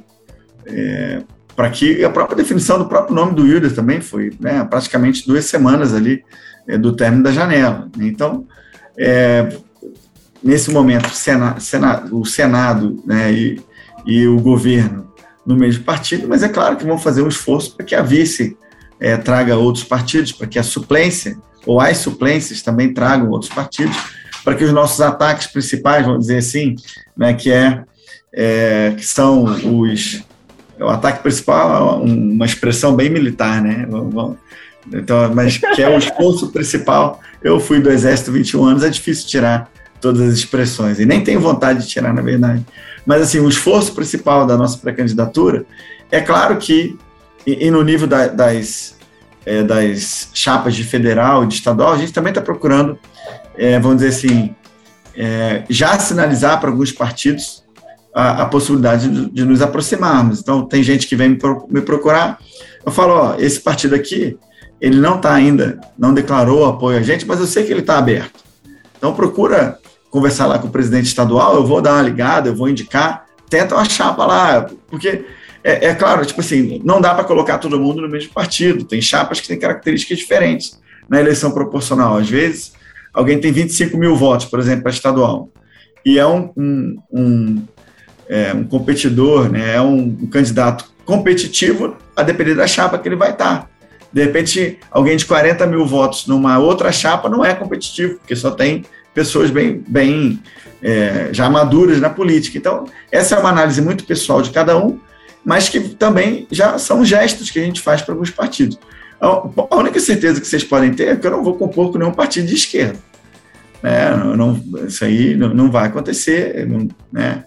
é, 0.66 1.22
para 1.56 1.70
que 1.70 2.04
a 2.04 2.10
própria 2.10 2.36
definição 2.36 2.78
do 2.78 2.86
próprio 2.86 3.14
nome 3.14 3.34
do 3.34 3.42
Wilder 3.42 3.74
também 3.74 4.00
foi 4.02 4.30
né, 4.38 4.62
praticamente 4.68 5.26
duas 5.26 5.46
semanas 5.46 5.94
ali 5.94 6.22
é, 6.68 6.76
do 6.76 6.94
término 6.94 7.22
da 7.22 7.32
janela. 7.32 7.88
Então, 7.98 8.46
é, 8.98 9.48
nesse 10.42 10.70
momento, 10.70 11.08
Sena, 11.08 11.58
Sena, 11.58 12.04
o 12.12 12.26
Senado 12.26 13.02
né, 13.06 13.32
e, 13.32 13.60
e, 14.04 14.26
o 14.26 14.38
governo 14.38 15.10
no 15.46 15.56
mesmo 15.56 15.82
partido, 15.82 16.28
mas 16.28 16.42
é 16.42 16.48
claro 16.48 16.76
que 16.76 16.84
vão 16.84 16.98
fazer 16.98 17.22
um 17.22 17.28
esforço 17.28 17.74
para 17.74 17.86
que 17.86 17.94
a 17.94 18.02
vice 18.02 18.56
é, 19.00 19.16
traga 19.16 19.56
outros 19.56 19.84
partidos, 19.84 20.32
para 20.32 20.46
que 20.46 20.58
a 20.58 20.62
suplência 20.62 21.38
ou 21.64 21.80
as 21.80 21.98
suplências 21.98 22.62
também 22.62 22.92
tragam 22.92 23.30
outros 23.30 23.52
partidos, 23.52 23.96
para 24.46 24.54
que 24.54 24.62
os 24.62 24.72
nossos 24.72 25.00
ataques 25.00 25.48
principais, 25.48 26.06
vamos 26.06 26.20
dizer 26.20 26.38
assim, 26.38 26.76
né, 27.16 27.34
que 27.34 27.50
é, 27.50 27.82
é 28.32 28.94
que 28.96 29.04
são 29.04 29.42
os 29.42 30.24
o 30.78 30.88
ataque 30.88 31.20
principal 31.22 31.98
é 32.00 32.04
uma 32.04 32.46
expressão 32.46 32.94
bem 32.94 33.10
militar, 33.10 33.60
né? 33.60 33.88
Então, 34.92 35.34
mas 35.34 35.56
que 35.56 35.82
é 35.82 35.88
o 35.88 35.98
esforço 35.98 36.52
principal. 36.52 37.20
Eu 37.42 37.58
fui 37.58 37.80
do 37.80 37.90
Exército 37.90 38.30
21 38.30 38.64
anos, 38.64 38.84
é 38.84 38.88
difícil 38.88 39.26
tirar 39.26 39.68
todas 40.00 40.20
as 40.20 40.34
expressões, 40.34 41.00
e 41.00 41.06
nem 41.06 41.24
tenho 41.24 41.40
vontade 41.40 41.80
de 41.82 41.88
tirar, 41.88 42.12
na 42.12 42.22
verdade. 42.22 42.64
Mas, 43.04 43.22
assim, 43.22 43.40
o 43.40 43.48
esforço 43.48 43.94
principal 43.94 44.46
da 44.46 44.56
nossa 44.56 44.78
pré-candidatura 44.78 45.64
é 46.10 46.20
claro 46.20 46.56
que, 46.58 46.96
e, 47.46 47.66
e 47.66 47.70
no 47.70 47.82
nível 47.82 48.06
da, 48.06 48.28
das, 48.28 48.96
é, 49.44 49.62
das 49.62 50.28
chapas 50.34 50.76
de 50.76 50.84
federal 50.84 51.42
e 51.42 51.46
de 51.48 51.54
estadual, 51.54 51.94
a 51.94 51.98
gente 51.98 52.12
também 52.12 52.30
está 52.30 52.42
procurando, 52.42 52.98
é, 53.56 53.78
vamos 53.78 53.98
dizer 53.98 54.08
assim, 54.08 54.54
é, 55.16 55.64
já 55.68 55.98
sinalizar 55.98 56.60
para 56.60 56.70
alguns 56.70 56.92
partidos 56.92 57.64
a, 58.14 58.42
a 58.42 58.46
possibilidade 58.46 59.08
de, 59.08 59.30
de, 59.30 59.44
nos 59.44 59.62
aproximarmos. 59.62 60.40
Então, 60.40 60.66
tem 60.66 60.82
gente 60.82 61.06
que 61.06 61.16
vem 61.16 61.38
me, 61.68 61.80
procurar, 61.82 62.38
eu 62.84 62.92
falo, 62.92 63.12
ó, 63.12 63.34
esse 63.38 63.60
partido 63.60 63.94
aqui, 63.94 64.38
ele 64.80 64.98
não 64.98 65.16
está 65.16 65.34
ainda, 65.34 65.80
não 65.98 66.14
declarou 66.14 66.66
apoio 66.66 66.98
a 66.98 67.02
gente, 67.02 67.26
mas 67.26 67.40
eu 67.40 67.46
sei 67.46 67.64
que 67.64 67.72
ele 67.72 67.80
está 67.80 67.98
aberto. 67.98 68.44
Então, 68.96 69.14
procura 69.14 69.78
conversar 70.10 70.46
lá 70.46 70.58
com 70.58 70.68
o 70.68 70.70
presidente 70.70 71.06
estadual, 71.06 71.56
eu 71.56 71.66
vou 71.66 71.82
dar 71.82 71.94
uma 71.94 72.02
ligada, 72.02 72.48
eu 72.48 72.56
vou 72.56 72.68
indicar, 72.68 73.26
tenta 73.50 73.74
uma 73.74 73.84
chapa 73.84 74.24
lá, 74.24 74.66
porque 74.88 75.24
é, 75.62 75.88
é 75.88 75.94
claro, 75.94 76.24
tipo 76.24 76.40
assim, 76.40 76.80
não 76.84 77.00
dá 77.00 77.14
para 77.14 77.24
colocar 77.24 77.58
todo 77.58 77.78
mundo 77.78 78.00
no 78.00 78.08
mesmo 78.08 78.32
partido, 78.32 78.84
tem 78.84 79.02
chapas 79.02 79.40
que 79.40 79.48
têm 79.48 79.58
características 79.58 80.18
diferentes 80.18 80.78
na 81.08 81.20
eleição 81.20 81.50
proporcional. 81.50 82.16
Às 82.16 82.30
vezes, 82.30 82.72
alguém 83.16 83.40
tem 83.40 83.50
25 83.50 83.96
mil 83.96 84.14
votos, 84.14 84.46
por 84.46 84.60
exemplo, 84.60 84.82
para 84.82 84.92
estadual, 84.92 85.48
e 86.04 86.18
é 86.18 86.26
um, 86.26 86.52
um, 86.54 86.96
um 87.10 87.62
é, 88.28 88.52
um 88.52 88.64
competidor, 88.64 89.50
né, 89.50 89.76
é 89.76 89.80
um, 89.80 90.18
um, 90.22 90.26
candidato 90.26 90.84
competitivo, 91.04 91.96
a 92.14 92.22
depender 92.22 92.54
da 92.54 92.66
chapa 92.66 92.98
que 92.98 93.08
ele 93.08 93.16
vai 93.16 93.30
estar. 93.30 93.70
De 94.12 94.22
repente, 94.22 94.78
alguém 94.90 95.16
de 95.16 95.24
40 95.24 95.66
mil 95.66 95.86
votos 95.86 96.26
numa 96.26 96.58
outra 96.58 96.92
chapa 96.92 97.28
não 97.28 97.44
é 97.44 97.54
competitivo, 97.54 98.18
porque 98.18 98.36
só 98.36 98.50
tem 98.50 98.84
pessoas 99.14 99.50
bem, 99.50 99.82
bem 99.86 100.42
é, 100.82 101.28
já 101.32 101.48
maduras 101.48 102.00
na 102.00 102.10
política. 102.10 102.58
Então, 102.58 102.84
essa 103.10 103.34
é 103.34 103.38
uma 103.38 103.50
análise 103.50 103.80
muito 103.80 104.04
pessoal 104.04 104.42
de 104.42 104.50
cada 104.50 104.76
um, 104.76 104.98
mas 105.44 105.68
que 105.68 105.80
também 105.80 106.46
já 106.50 106.78
são 106.78 107.04
gestos 107.04 107.50
que 107.50 107.58
a 107.58 107.62
gente 107.62 107.80
faz 107.80 108.02
para 108.02 108.14
alguns 108.14 108.30
partidos. 108.30 108.78
A 109.20 109.76
única 109.76 109.98
certeza 110.00 110.40
que 110.40 110.46
vocês 110.46 110.64
podem 110.64 110.92
ter 110.92 111.08
é 111.08 111.16
que 111.16 111.26
eu 111.26 111.30
não 111.30 111.42
vou 111.42 111.56
compor 111.56 111.90
com 111.90 111.98
nenhum 111.98 112.12
partido 112.12 112.46
de 112.46 112.54
esquerda. 112.54 112.98
Né? 113.82 114.14
Não, 114.36 114.62
isso 114.86 115.04
aí 115.04 115.34
não, 115.36 115.54
não 115.54 115.70
vai 115.70 115.86
acontecer. 115.86 116.66
Não, 116.66 116.88
né? 117.12 117.44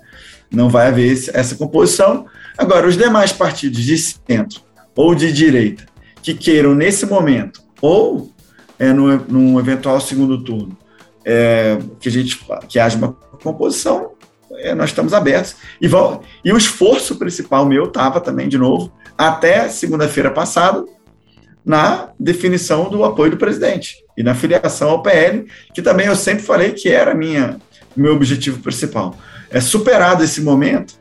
não 0.51 0.69
vai 0.69 0.87
haver 0.87 1.11
essa 1.33 1.55
composição. 1.55 2.25
Agora, 2.57 2.87
os 2.87 2.97
demais 2.97 3.31
partidos 3.31 3.81
de 3.81 3.97
centro 3.97 4.61
ou 4.95 5.13
de 5.13 5.31
direita 5.31 5.85
que 6.21 6.33
queiram, 6.33 6.75
nesse 6.75 7.05
momento, 7.05 7.61
ou 7.81 8.33
é, 8.77 8.91
no, 8.91 9.17
num 9.25 9.59
eventual 9.59 10.01
segundo 10.01 10.43
turno, 10.43 10.77
é, 11.23 11.77
que 11.99 12.09
a 12.09 12.11
gente 12.11 12.39
que 12.67 12.79
haja 12.79 12.97
uma 12.97 13.13
composição, 13.41 14.11
é, 14.57 14.73
nós 14.73 14.89
estamos 14.89 15.13
abertos. 15.13 15.55
E, 15.81 15.87
e 16.43 16.51
o 16.51 16.57
esforço 16.57 17.15
principal 17.15 17.65
meu 17.65 17.85
estava 17.85 18.19
também, 18.19 18.49
de 18.49 18.57
novo, 18.57 18.91
até 19.17 19.69
segunda-feira 19.69 20.31
passada, 20.31 20.83
na 21.69 22.09
definição 22.19 22.89
do 22.89 23.03
apoio 23.03 23.29
do 23.29 23.37
presidente 23.37 24.03
e 24.17 24.23
na 24.23 24.33
filiação 24.33 24.89
ao 24.89 25.03
PL, 25.03 25.45
que 25.71 25.83
também 25.83 26.07
eu 26.07 26.15
sempre 26.15 26.43
falei 26.43 26.71
que 26.71 26.89
era 26.89 27.13
minha 27.13 27.59
meu 27.95 28.15
objetivo 28.15 28.57
principal. 28.57 29.15
É 29.51 29.61
superado 29.61 30.23
esse 30.23 30.41
momento 30.41 30.95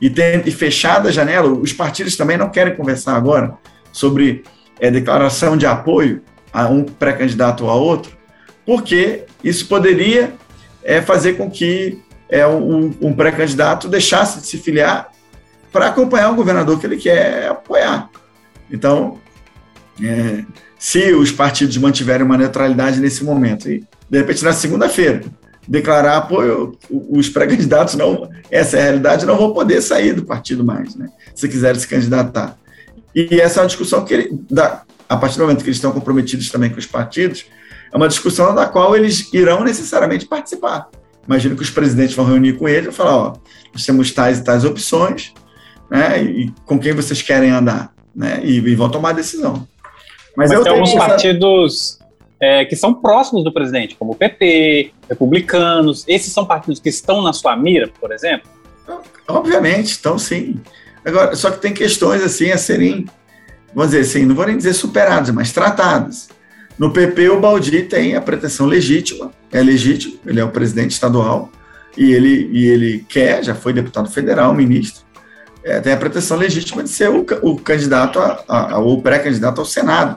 e, 0.00 0.10
ter, 0.10 0.44
e 0.44 0.50
fechada 0.50 1.08
a 1.08 1.12
janela, 1.12 1.48
os 1.48 1.72
partidos 1.72 2.16
também 2.16 2.36
não 2.36 2.50
querem 2.50 2.74
conversar 2.74 3.14
agora 3.14 3.54
sobre 3.92 4.42
é, 4.80 4.90
declaração 4.90 5.56
de 5.56 5.66
apoio 5.66 6.20
a 6.52 6.66
um 6.66 6.82
pré-candidato 6.82 7.62
ou 7.62 7.70
a 7.70 7.74
outro, 7.76 8.10
porque 8.66 9.24
isso 9.44 9.68
poderia 9.68 10.34
é, 10.82 11.00
fazer 11.00 11.34
com 11.34 11.48
que 11.48 12.02
é, 12.28 12.44
um, 12.44 12.92
um 13.00 13.12
pré-candidato 13.12 13.88
deixasse 13.88 14.40
de 14.40 14.48
se 14.48 14.58
filiar 14.58 15.12
para 15.70 15.86
acompanhar 15.86 16.32
o 16.32 16.34
governador 16.34 16.80
que 16.80 16.86
ele 16.86 16.96
quer 16.96 17.50
apoiar. 17.50 18.10
Então, 18.68 19.20
é, 20.02 20.44
se 20.78 21.12
os 21.12 21.32
partidos 21.32 21.76
mantiverem 21.76 22.24
uma 22.24 22.36
neutralidade 22.36 23.00
nesse 23.00 23.24
momento 23.24 23.68
e, 23.70 23.84
de 24.08 24.18
repente, 24.18 24.44
na 24.44 24.52
segunda-feira, 24.52 25.22
declarar 25.66 26.16
apoio, 26.16 26.78
os 26.90 27.28
pré-candidatos 27.28 27.94
não, 27.94 28.30
essa 28.50 28.76
é 28.76 28.80
a 28.80 28.84
realidade, 28.84 29.26
não 29.26 29.36
vão 29.36 29.52
poder 29.52 29.82
sair 29.82 30.14
do 30.14 30.24
partido 30.24 30.64
mais, 30.64 30.94
né? 30.94 31.08
Se 31.34 31.48
quiserem 31.48 31.78
se 31.78 31.86
candidatar. 31.86 32.56
E 33.14 33.40
essa 33.40 33.60
é 33.60 33.62
uma 33.62 33.66
discussão 33.66 34.04
que, 34.04 34.14
ele, 34.14 34.40
a 35.08 35.16
partir 35.16 35.36
do 35.36 35.42
momento 35.42 35.62
que 35.62 35.68
eles 35.68 35.76
estão 35.76 35.92
comprometidos 35.92 36.50
também 36.50 36.70
com 36.70 36.78
os 36.78 36.86
partidos, 36.86 37.44
é 37.92 37.96
uma 37.96 38.08
discussão 38.08 38.54
da 38.54 38.66
qual 38.66 38.96
eles 38.96 39.32
irão 39.32 39.64
necessariamente 39.64 40.26
participar. 40.26 40.88
Imagino 41.26 41.56
que 41.56 41.62
os 41.62 41.70
presidentes 41.70 42.14
vão 42.14 42.24
reunir 42.24 42.54
com 42.54 42.68
eles 42.68 42.88
e 42.88 42.96
falar: 42.96 43.16
ó, 43.16 43.36
nós 43.72 43.84
temos 43.84 44.10
tais 44.12 44.38
e 44.38 44.44
tais 44.44 44.64
opções, 44.64 45.34
né? 45.90 46.22
E 46.22 46.52
com 46.64 46.78
quem 46.78 46.92
vocês 46.92 47.20
querem 47.20 47.50
andar, 47.50 47.92
né? 48.14 48.40
E, 48.42 48.56
e 48.56 48.74
vão 48.74 48.90
tomar 48.90 49.10
a 49.10 49.14
decisão. 49.14 49.66
Mas, 50.36 50.50
Mas 50.50 50.62
tem 50.62 50.72
alguns 50.72 50.90
essa... 50.90 50.98
partidos 50.98 51.98
é, 52.40 52.64
que 52.64 52.76
são 52.76 52.94
próximos 52.94 53.44
do 53.44 53.52
presidente, 53.52 53.96
como 53.96 54.12
o 54.12 54.14
PT, 54.14 54.92
republicanos. 55.08 56.04
Esses 56.06 56.32
são 56.32 56.46
partidos 56.46 56.80
que 56.80 56.88
estão 56.88 57.22
na 57.22 57.32
sua 57.32 57.56
mira, 57.56 57.90
por 58.00 58.12
exemplo? 58.12 58.48
Obviamente, 59.26 59.86
estão 59.86 60.18
sim. 60.18 60.60
Agora, 61.04 61.34
só 61.36 61.50
que 61.50 61.60
tem 61.60 61.72
questões 61.72 62.22
assim 62.22 62.50
a 62.50 62.58
serem, 62.58 63.06
vamos 63.74 63.92
dizer 63.92 64.02
assim, 64.02 64.24
não 64.24 64.34
vou 64.34 64.46
nem 64.46 64.56
dizer 64.56 64.72
superadas, 64.72 65.30
mas 65.30 65.52
tratadas. 65.52 66.28
No 66.78 66.92
PP, 66.92 67.28
o 67.30 67.40
Baldi 67.40 67.82
tem 67.82 68.14
a 68.14 68.20
pretensão 68.20 68.66
legítima, 68.66 69.32
é 69.52 69.60
legítimo, 69.60 70.18
ele 70.24 70.38
é 70.38 70.44
o 70.44 70.50
presidente 70.50 70.92
estadual 70.92 71.50
e 71.96 72.12
ele, 72.12 72.48
e 72.52 72.66
ele 72.68 73.04
quer, 73.08 73.42
já 73.42 73.54
foi 73.54 73.72
deputado 73.72 74.08
federal, 74.08 74.54
ministro, 74.54 75.02
é, 75.68 75.80
tem 75.80 75.92
a 75.92 75.96
pretensão 75.96 76.36
legítima 76.36 76.82
de 76.82 76.88
ser 76.88 77.10
o, 77.10 77.26
o 77.42 77.58
candidato, 77.58 78.18
a, 78.18 78.42
a, 78.48 78.78
o 78.78 79.02
pré-candidato 79.02 79.60
ao 79.60 79.64
Senado. 79.66 80.16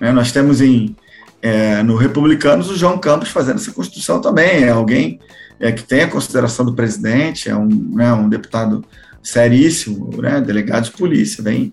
Né? 0.00 0.10
Nós 0.10 0.32
temos 0.32 0.60
em, 0.60 0.96
é, 1.40 1.82
no 1.82 1.96
Republicanos 1.96 2.68
o 2.70 2.76
João 2.76 2.98
Campos 2.98 3.28
fazendo 3.28 3.56
essa 3.56 3.72
construção 3.72 4.20
também, 4.20 4.64
é 4.64 4.70
alguém 4.70 5.20
é, 5.60 5.70
que 5.70 5.84
tem 5.84 6.02
a 6.02 6.08
consideração 6.08 6.64
do 6.66 6.74
presidente, 6.74 7.48
é 7.48 7.56
um, 7.56 7.68
né, 7.68 8.12
um 8.12 8.28
deputado 8.28 8.84
seríssimo, 9.22 10.20
né, 10.20 10.40
delegado 10.40 10.84
de 10.84 10.90
polícia, 10.90 11.42
vem, 11.42 11.72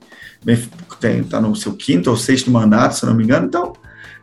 está 1.04 1.42
no 1.42 1.56
seu 1.56 1.74
quinto 1.74 2.10
ou 2.10 2.16
sexto 2.16 2.52
mandato, 2.52 2.98
se 2.98 3.06
não 3.06 3.16
me 3.16 3.24
engano, 3.24 3.48
então 3.48 3.74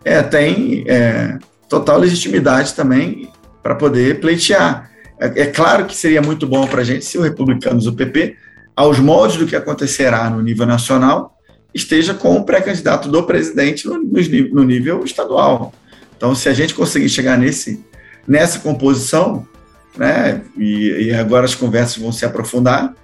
é, 0.04 0.22
tem 0.22 0.84
é, 0.86 1.38
total 1.68 1.98
legitimidade 1.98 2.74
também 2.74 3.28
para 3.62 3.74
poder 3.74 4.20
pleitear. 4.20 4.88
É, 5.20 5.42
é, 5.42 5.46
claro 5.46 5.84
que 5.84 5.96
seria 5.96 6.22
muito 6.22 6.46
bom 6.46 6.66
para 6.66 6.80
a 6.80 6.84
gente 6.84 7.04
se 7.04 7.18
o 7.18 7.22
Republicanos 7.22 7.86
o 7.86 7.92
PP, 7.92 8.36
aos 8.78 9.00
moldes 9.00 9.36
do 9.36 9.44
que 9.44 9.56
acontecerá 9.56 10.30
no 10.30 10.40
nível 10.40 10.64
nacional, 10.64 11.36
esteja 11.74 12.14
com 12.14 12.36
o 12.36 12.44
pré-candidato 12.44 13.08
do 13.08 13.24
presidente 13.24 13.88
no, 13.88 13.98
no, 13.98 14.62
nível 14.62 15.04
estadual. 15.04 15.74
Então, 16.16 16.32
se 16.32 16.48
a 16.48 16.54
gente 16.54 16.74
conseguir 16.74 17.08
chegar 17.08 17.36
nesse, 17.36 17.84
nessa 18.24 18.60
composição, 18.60 19.44
né, 19.96 20.42
e, 20.56 21.08
e 21.08 21.12
agora 21.12 21.44
as 21.44 21.56
conversas 21.56 22.00
vão 22.00 22.12
se 22.12 22.24
aprofundar, 22.24 22.94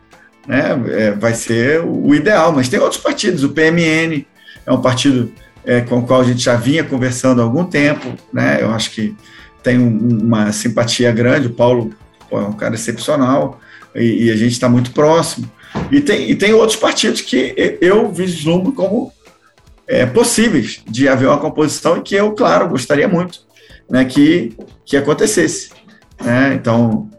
né, 0.46 0.80
é, 0.90 1.10
vai 1.10 1.34
ser 1.34 1.84
o 1.84 2.14
ideal. 2.14 2.52
Mas 2.52 2.68
tem 2.68 2.78
outros 2.78 3.00
partidos, 3.00 3.42
o 3.42 3.48
PMN 3.48 4.24
é 4.64 4.72
um 4.72 4.80
partido 4.80 5.32
é, 5.64 5.80
com 5.80 5.98
o 5.98 6.06
qual 6.06 6.20
a 6.20 6.24
gente 6.24 6.40
já 6.40 6.54
vinha 6.54 6.84
conversando 6.84 7.40
há 7.40 7.44
algum 7.44 7.64
tempo, 7.64 8.14
né? 8.32 8.58
Eu 8.60 8.70
acho 8.70 8.92
que 8.92 9.16
tem 9.60 9.76
um, 9.76 10.20
uma 10.22 10.52
simpatia 10.52 11.10
grande. 11.10 11.48
O 11.48 11.52
Paulo 11.52 11.90
pô, 12.30 12.40
é 12.40 12.44
um 12.44 12.52
cara 12.52 12.76
excepcional 12.76 13.58
e, 13.92 14.26
e 14.26 14.30
a 14.30 14.36
gente 14.36 14.52
está 14.52 14.68
muito 14.68 14.92
próximo. 14.92 15.50
E 15.90 16.00
tem, 16.00 16.30
e 16.30 16.34
tem 16.34 16.52
outros 16.52 16.76
partidos 16.76 17.20
que 17.20 17.78
eu 17.80 18.10
vislumbro 18.10 18.72
como 18.72 19.12
é, 19.86 20.06
possíveis 20.06 20.82
de 20.88 21.08
haver 21.08 21.28
uma 21.28 21.38
composição 21.38 21.98
e 21.98 22.02
que 22.02 22.14
eu, 22.14 22.32
claro, 22.32 22.68
gostaria 22.68 23.08
muito 23.08 23.40
né, 23.88 24.04
que, 24.04 24.56
que 24.84 24.96
acontecesse. 24.96 25.70
Né? 26.22 26.54
Então, 26.54 27.10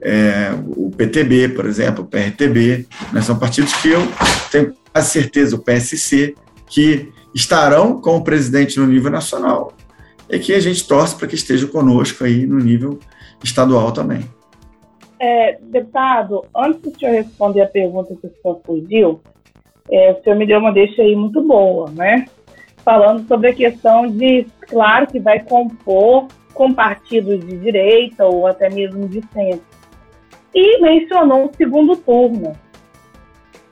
é, 0.00 0.50
o 0.76 0.90
PTB, 0.90 1.50
por 1.50 1.66
exemplo, 1.66 2.04
o 2.04 2.06
PRTB, 2.06 2.86
né, 3.12 3.22
são 3.22 3.38
partidos 3.38 3.72
que 3.74 3.88
eu 3.88 4.06
tenho 4.50 4.74
quase 4.92 5.10
certeza, 5.10 5.56
o 5.56 5.58
PSC, 5.58 6.34
que 6.68 7.12
estarão 7.34 8.00
com 8.00 8.16
o 8.16 8.24
presidente 8.24 8.78
no 8.78 8.86
nível 8.86 9.10
nacional 9.10 9.72
e 10.30 10.38
que 10.38 10.54
a 10.54 10.60
gente 10.60 10.86
torce 10.86 11.16
para 11.16 11.26
que 11.26 11.34
esteja 11.34 11.66
conosco 11.66 12.24
aí 12.24 12.46
no 12.46 12.58
nível 12.58 12.98
estadual 13.42 13.92
também. 13.92 14.28
É, 15.26 15.56
deputado, 15.62 16.44
antes 16.54 16.82
do 16.82 16.98
senhor 16.98 17.14
responder 17.14 17.62
a 17.62 17.66
pergunta 17.66 18.14
que 18.14 18.26
o 18.26 18.30
senhor 18.30 18.60
fugiu, 18.62 19.20
é, 19.90 20.12
o 20.12 20.22
senhor 20.22 20.36
me 20.36 20.46
deu 20.46 20.58
uma 20.58 20.70
deixa 20.70 21.00
aí 21.00 21.16
muito 21.16 21.40
boa, 21.42 21.90
né? 21.92 22.26
Falando 22.84 23.26
sobre 23.26 23.48
a 23.48 23.54
questão 23.54 24.06
de, 24.06 24.46
claro, 24.68 25.06
que 25.06 25.18
vai 25.18 25.40
compor 25.40 26.26
com 26.52 26.74
partidos 26.74 27.40
de 27.40 27.56
direita 27.56 28.26
ou 28.26 28.46
até 28.46 28.68
mesmo 28.68 29.08
de 29.08 29.22
centro. 29.32 29.64
E 30.54 30.78
mencionou 30.82 31.46
o 31.46 31.56
segundo 31.56 31.96
turno. 31.96 32.52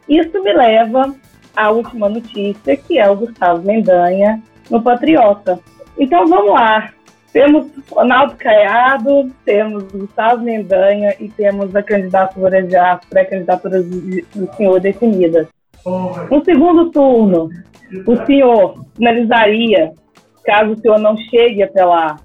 Isso 0.09 0.43
me 0.43 0.55
leva 0.55 1.15
a 1.55 1.71
última 1.71 2.09
notícia, 2.09 2.79
que 2.79 2.99
é 2.99 3.11
o 3.11 3.17
Gustavo 3.17 3.62
Mendanha 3.62 4.43
no 4.71 4.83
Patriota. 4.83 5.61
Então 5.99 6.27
vamos 6.27 6.55
lá. 6.55 6.95
Temos 7.33 7.66
Ronaldo 7.90 8.37
Caiado, 8.37 9.31
temos 9.45 9.85
Gustavo 9.90 10.42
Mendanha 10.42 11.14
e 11.18 11.29
temos 11.29 11.75
a 11.75 11.83
candidatura 11.83 12.68
já, 12.68 13.01
pré-candidatura 13.09 13.83
do 13.83 14.55
senhor 14.55 14.81
definida. 14.81 15.49
No 15.85 16.45
segundo 16.45 16.90
turno, 16.90 17.49
o 18.07 18.27
senhor 18.27 18.85
finalizaria, 18.95 19.92
caso 20.45 20.73
o 20.73 20.79
senhor 20.79 20.99
não 20.99 21.16
chegue 21.16 21.62
até 21.62 21.85
lá, 21.85 22.16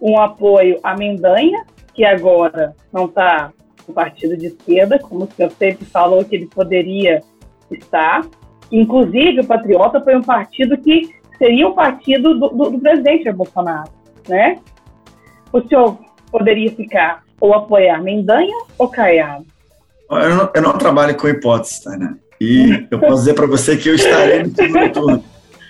um 0.00 0.18
apoio 0.18 0.80
à 0.82 0.96
Mendanha, 0.96 1.64
que 1.94 2.04
agora 2.04 2.74
não 2.92 3.04
está 3.04 3.52
no 3.86 3.94
partido 3.94 4.36
de 4.36 4.46
esquerda, 4.46 4.98
como 4.98 5.24
o 5.24 5.28
senhor 5.30 5.50
sempre 5.52 5.84
falou 5.84 6.24
que 6.24 6.34
ele 6.34 6.46
poderia 6.46 7.22
estar, 7.70 8.22
Inclusive, 8.72 9.40
o 9.40 9.46
Patriota 9.46 10.00
foi 10.00 10.16
um 10.16 10.22
partido 10.22 10.76
que 10.78 11.10
seria 11.36 11.66
o 11.66 11.74
partido 11.74 12.38
do, 12.38 12.48
do, 12.48 12.70
do 12.70 12.78
presidente 12.78 13.30
Bolsonaro, 13.32 13.90
né? 14.28 14.58
O 15.52 15.60
senhor 15.62 15.98
poderia 16.30 16.70
ficar 16.72 17.22
ou 17.40 17.54
apoiar 17.54 18.02
Mendanha 18.02 18.56
ou 18.78 18.88
Caiado? 18.88 19.46
Eu 20.10 20.34
não, 20.34 20.50
eu 20.54 20.62
não 20.62 20.72
trabalho 20.76 21.16
com 21.16 21.28
hipóteses, 21.28 21.84
né? 21.86 22.14
E 22.40 22.86
eu 22.90 22.98
posso 22.98 23.16
dizer 23.16 23.34
para 23.34 23.46
você 23.46 23.76
que 23.76 23.88
eu 23.88 23.94
estarei 23.94 24.42
no 24.42 24.54
segundo 24.54 24.92
turno. 24.92 25.24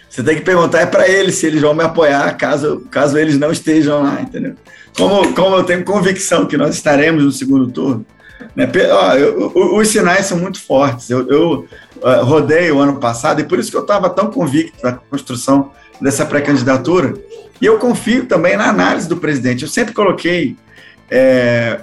Você 0.09 0.23
tem 0.25 0.37
que 0.37 0.43
perguntar 0.43 0.81
é 0.81 0.87
para 0.87 1.09
eles 1.09 1.37
se 1.37 1.47
eles 1.47 1.61
vão 1.61 1.75
me 1.75 1.85
apoiar 1.85 2.37
caso, 2.37 2.85
caso 2.91 3.17
eles 3.17 3.39
não 3.39 3.53
estejam 3.53 4.03
lá, 4.03 4.21
entendeu? 4.21 4.55
Como, 4.97 5.33
como 5.35 5.57
eu 5.57 5.65
tenho 5.65 5.85
convicção 5.85 6.47
que 6.47 6.57
nós 6.57 6.75
estaremos 6.75 7.23
no 7.23 7.31
segundo 7.31 7.71
turno, 7.71 8.05
né? 8.57 8.69
Ó, 8.93 9.15
eu, 9.15 9.53
os 9.77 9.89
sinais 9.89 10.27
são 10.27 10.39
muito 10.39 10.61
fortes. 10.61 11.11
Eu, 11.11 11.29
eu 11.29 11.69
uh, 12.03 12.25
rodei 12.25 12.71
o 12.73 12.81
ano 12.81 12.99
passado 12.99 13.41
e 13.41 13.45
por 13.45 13.59
isso 13.59 13.71
que 13.71 13.77
eu 13.77 13.83
estava 13.83 14.11
tão 14.11 14.31
convicto 14.31 14.83
da 14.83 14.93
construção 14.93 15.71
dessa 16.01 16.25
pré-candidatura. 16.25 17.15
E 17.61 17.67
eu 17.67 17.79
confio 17.79 18.27
também 18.27 18.57
na 18.57 18.69
análise 18.69 19.09
do 19.09 19.17
presidente. 19.17 19.63
Eu 19.63 19.69
sempre 19.69 19.93
coloquei, 19.93 20.57
é, 21.11 21.81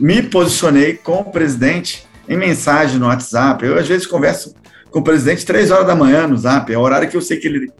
me 0.00 0.22
posicionei 0.22 0.94
com 0.94 1.20
o 1.20 1.24
presidente 1.30 2.06
em 2.28 2.36
mensagem 2.36 2.98
no 2.98 3.06
WhatsApp. 3.06 3.64
Eu, 3.64 3.78
às 3.78 3.86
vezes, 3.86 4.06
converso 4.06 4.54
com 4.90 4.98
o 4.98 5.04
presidente 5.04 5.44
três 5.44 5.70
horas 5.70 5.86
da 5.86 5.94
manhã 5.94 6.26
no 6.26 6.36
Zap. 6.36 6.72
É 6.72 6.78
o 6.78 6.80
horário 6.80 7.08
que 7.08 7.16
eu 7.16 7.22
sei 7.22 7.36
que 7.36 7.46
ele 7.46 7.72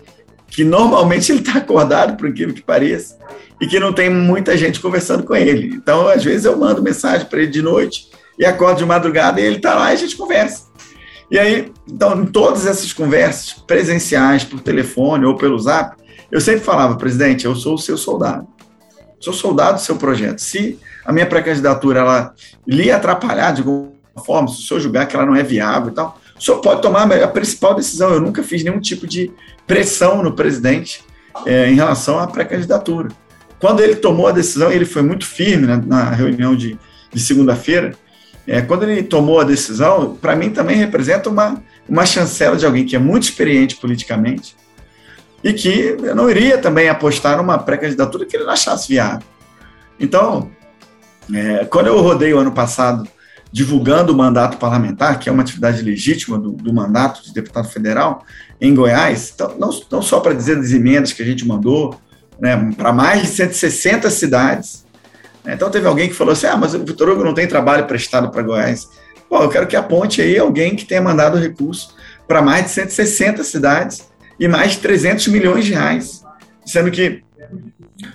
que 0.55 0.63
normalmente 0.63 1.33
ele 1.33 1.41
está 1.41 1.59
acordado, 1.59 2.17
por 2.17 2.29
incrível 2.29 2.55
que 2.55 2.63
pareça, 2.63 3.19
e 3.61 3.67
que 3.67 3.81
não 3.81 3.93
tem 3.93 4.09
muita 4.09 4.57
gente 4.57 4.79
conversando 4.79 5.25
com 5.25 5.35
ele. 5.35 5.75
Então, 5.75 6.07
às 6.07 6.23
vezes, 6.23 6.45
eu 6.45 6.57
mando 6.57 6.81
mensagem 6.81 7.27
para 7.27 7.41
ele 7.41 7.51
de 7.51 7.61
noite 7.61 8.09
e 8.39 8.45
acordo 8.45 8.79
de 8.79 8.87
madrugada 8.87 9.41
e 9.41 9.45
ele 9.45 9.57
está 9.57 9.75
lá 9.75 9.91
e 9.91 9.95
a 9.95 9.97
gente 9.97 10.17
conversa. 10.17 10.67
E 11.29 11.39
aí, 11.39 11.73
então, 11.89 12.23
em 12.23 12.27
todas 12.27 12.67
essas 12.67 12.93
conversas 12.93 13.55
presenciais, 13.67 14.45
por 14.45 14.61
telefone 14.61 15.25
ou 15.25 15.37
pelo 15.37 15.59
zap, 15.59 15.97
eu 16.35 16.41
sempre 16.41 16.63
falava, 16.63 16.97
presidente, 16.97 17.45
eu 17.45 17.55
sou 17.55 17.75
o 17.75 17.79
seu 17.79 17.97
soldado. 17.97 18.45
Sou 19.21 19.33
soldado 19.33 19.75
do 19.75 19.81
seu 19.81 19.95
projeto. 19.95 20.41
Se 20.41 20.81
a 21.07 21.13
minha 21.13 21.27
pré-candidatura 21.27 22.01
ela 22.01 22.35
lhe 22.67 22.91
atrapalhar 22.91 23.53
de 23.53 23.61
alguma 23.61 23.93
forma, 24.27 24.49
se 24.49 24.55
o 24.55 24.67
senhor 24.67 24.81
julgar 24.81 25.07
que 25.07 25.15
ela 25.15 25.25
não 25.25 25.37
é 25.37 25.45
viável 25.45 25.93
e 25.93 25.95
tal, 25.95 26.19
o 26.37 26.43
senhor 26.43 26.59
pode 26.61 26.83
tomar 26.83 27.11
a 27.13 27.29
principal 27.29 27.77
decisão. 27.77 28.11
Eu 28.13 28.21
nunca 28.21 28.43
fiz 28.43 28.65
nenhum 28.65 28.81
tipo 28.81 29.07
de 29.07 29.31
pressão 29.65 30.25
no 30.25 30.33
presidente 30.33 31.05
é, 31.47 31.71
em 31.71 31.77
relação 31.77 32.19
à 32.19 32.27
pré-candidatura. 32.27 33.11
quando 33.61 33.79
ele 33.79 33.95
tomou 33.95 34.27
a 34.27 34.33
decisão, 34.33 34.73
ele 34.73 34.85
foi 34.85 35.03
muito 35.03 35.25
firme 35.25 35.69
na, 35.69 35.77
na 35.77 36.11
reunião 36.11 36.57
de, 36.57 36.77
de 37.13 37.21
segunda-feira, 37.21 37.95
é, 38.45 38.61
quando 38.61 38.83
ele 38.83 39.05
tomou 39.05 39.39
a 39.39 39.45
decisão, 39.45 40.17
para 40.21 40.35
mim 40.35 40.51
também 40.51 40.77
representa 40.77 41.31
uma, 41.31 41.63
uma 41.89 42.05
chancela 42.05 42.57
de 42.57 42.67
alguém 42.67 42.85
que 42.85 42.97
é 42.97 42.99
muito 42.99 43.23
experiente 43.23 43.77
politicamente 43.77 44.57
e 45.45 45.53
que 45.53 45.95
não 46.17 46.31
iria 46.31 46.57
também 46.57 46.89
apostar 46.89 47.37
numa 47.37 47.59
pré-candidatura 47.59 48.25
que 48.25 48.35
ele 48.35 48.45
não 48.45 48.53
achasse 48.53 48.89
viável. 48.89 49.23
Então, 50.01 50.51
é, 51.33 51.67
quando 51.67 51.89
eu 51.89 52.01
rodei 52.01 52.33
o 52.33 52.39
ano 52.39 52.51
passado 52.51 53.07
divulgando 53.53 54.13
o 54.13 54.17
mandato 54.17 54.57
parlamentar, 54.57 55.19
que 55.19 55.29
é 55.29 55.33
uma 55.33 55.43
atividade 55.43 55.83
legítima 55.83 56.39
do, 56.39 56.53
do 56.53 56.73
mandato 56.73 57.23
de 57.23 57.33
deputado 57.33 57.69
federal 57.69 58.25
em 58.59 58.75
Goiás, 58.75 59.33
então, 59.35 59.55
não, 59.59 59.71
não 59.93 60.03
só 60.03 60.19
para 60.19 60.33
dizer 60.33 60.57
das 60.57 60.73
emendas 60.73 61.13
que 61.13 61.23
a 61.23 61.27
gente 61.27 61.47
mandou, 61.47 62.01
né, 62.41 62.73
para 62.77 62.93
mais 62.93 63.23
de 63.23 63.29
160 63.29 64.11
cidades. 64.11 64.85
Então 65.47 65.71
teve 65.71 65.87
alguém 65.87 66.09
que 66.09 66.15
falou 66.15 66.33
assim: 66.33 66.47
ah, 66.47 66.57
mas 66.57 66.75
o 66.75 66.79
Vitor 66.79 67.11
Hugo 67.11 67.23
não 67.23 67.35
tem 67.35 67.47
trabalho 67.47 67.87
prestado 67.87 68.31
para 68.31 68.43
Goiás. 68.43 68.89
Pô, 69.29 69.43
eu 69.43 69.49
quero 69.51 69.67
que 69.67 69.77
aponte 69.77 70.23
aí 70.23 70.39
alguém 70.39 70.75
que 70.75 70.87
tenha 70.87 71.03
mandado 71.03 71.39
recurso 71.39 71.95
para 72.27 72.41
mais 72.41 72.65
de 72.65 72.71
160 72.71 73.45
cidades 73.45 74.09
e 74.39 74.49
mais 74.49 74.73
de 74.73 74.79
300 74.79 75.29
milhões 75.29 75.65
de 75.65 75.73
reais, 75.73 76.23
sendo 76.65 76.91
que 76.91 77.23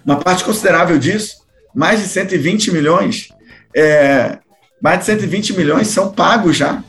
uma 0.06 0.18
parte 0.18 0.44
considerável 0.44 0.98
disso, 0.98 1.38
mais 1.74 2.02
de 2.02 2.08
120 2.08 2.72
milhões, 2.72 3.30
é, 3.76 4.40
mais 4.82 5.00
de 5.00 5.06
120 5.06 5.56
milhões 5.56 5.88
são 5.88 6.12
pagos 6.12 6.58
já. 6.58 6.84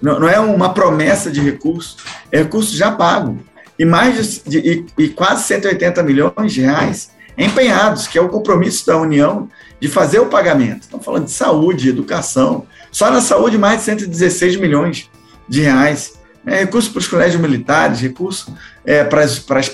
Não, 0.00 0.20
não 0.20 0.28
é 0.28 0.38
uma 0.38 0.72
promessa 0.72 1.30
de 1.30 1.40
recurso, 1.40 1.96
é 2.30 2.38
recurso 2.38 2.76
já 2.76 2.90
pago 2.90 3.38
e 3.78 3.84
mais 3.84 4.42
de, 4.44 4.60
de 4.60 4.84
e, 4.98 5.04
e 5.04 5.08
quase 5.08 5.44
180 5.44 6.02
milhões 6.02 6.52
de 6.52 6.60
reais 6.60 7.10
empenhados, 7.38 8.06
que 8.06 8.18
é 8.18 8.20
o 8.20 8.28
compromisso 8.28 8.86
da 8.86 8.98
União 8.98 9.48
de 9.80 9.88
fazer 9.88 10.18
o 10.18 10.26
pagamento. 10.26 10.82
Estamos 10.82 11.04
falando 11.04 11.24
de 11.24 11.30
saúde, 11.30 11.88
educação. 11.88 12.66
Só 12.92 13.10
na 13.10 13.22
saúde, 13.22 13.56
mais 13.56 13.78
de 13.78 13.84
116 13.84 14.56
milhões 14.56 15.08
de 15.48 15.62
reais. 15.62 16.19
É, 16.46 16.60
recurso 16.60 16.90
para 16.90 17.00
os 17.00 17.08
colégios 17.08 17.40
militares, 17.40 18.00
recurso 18.00 18.54
é, 18.84 19.04
para, 19.04 19.26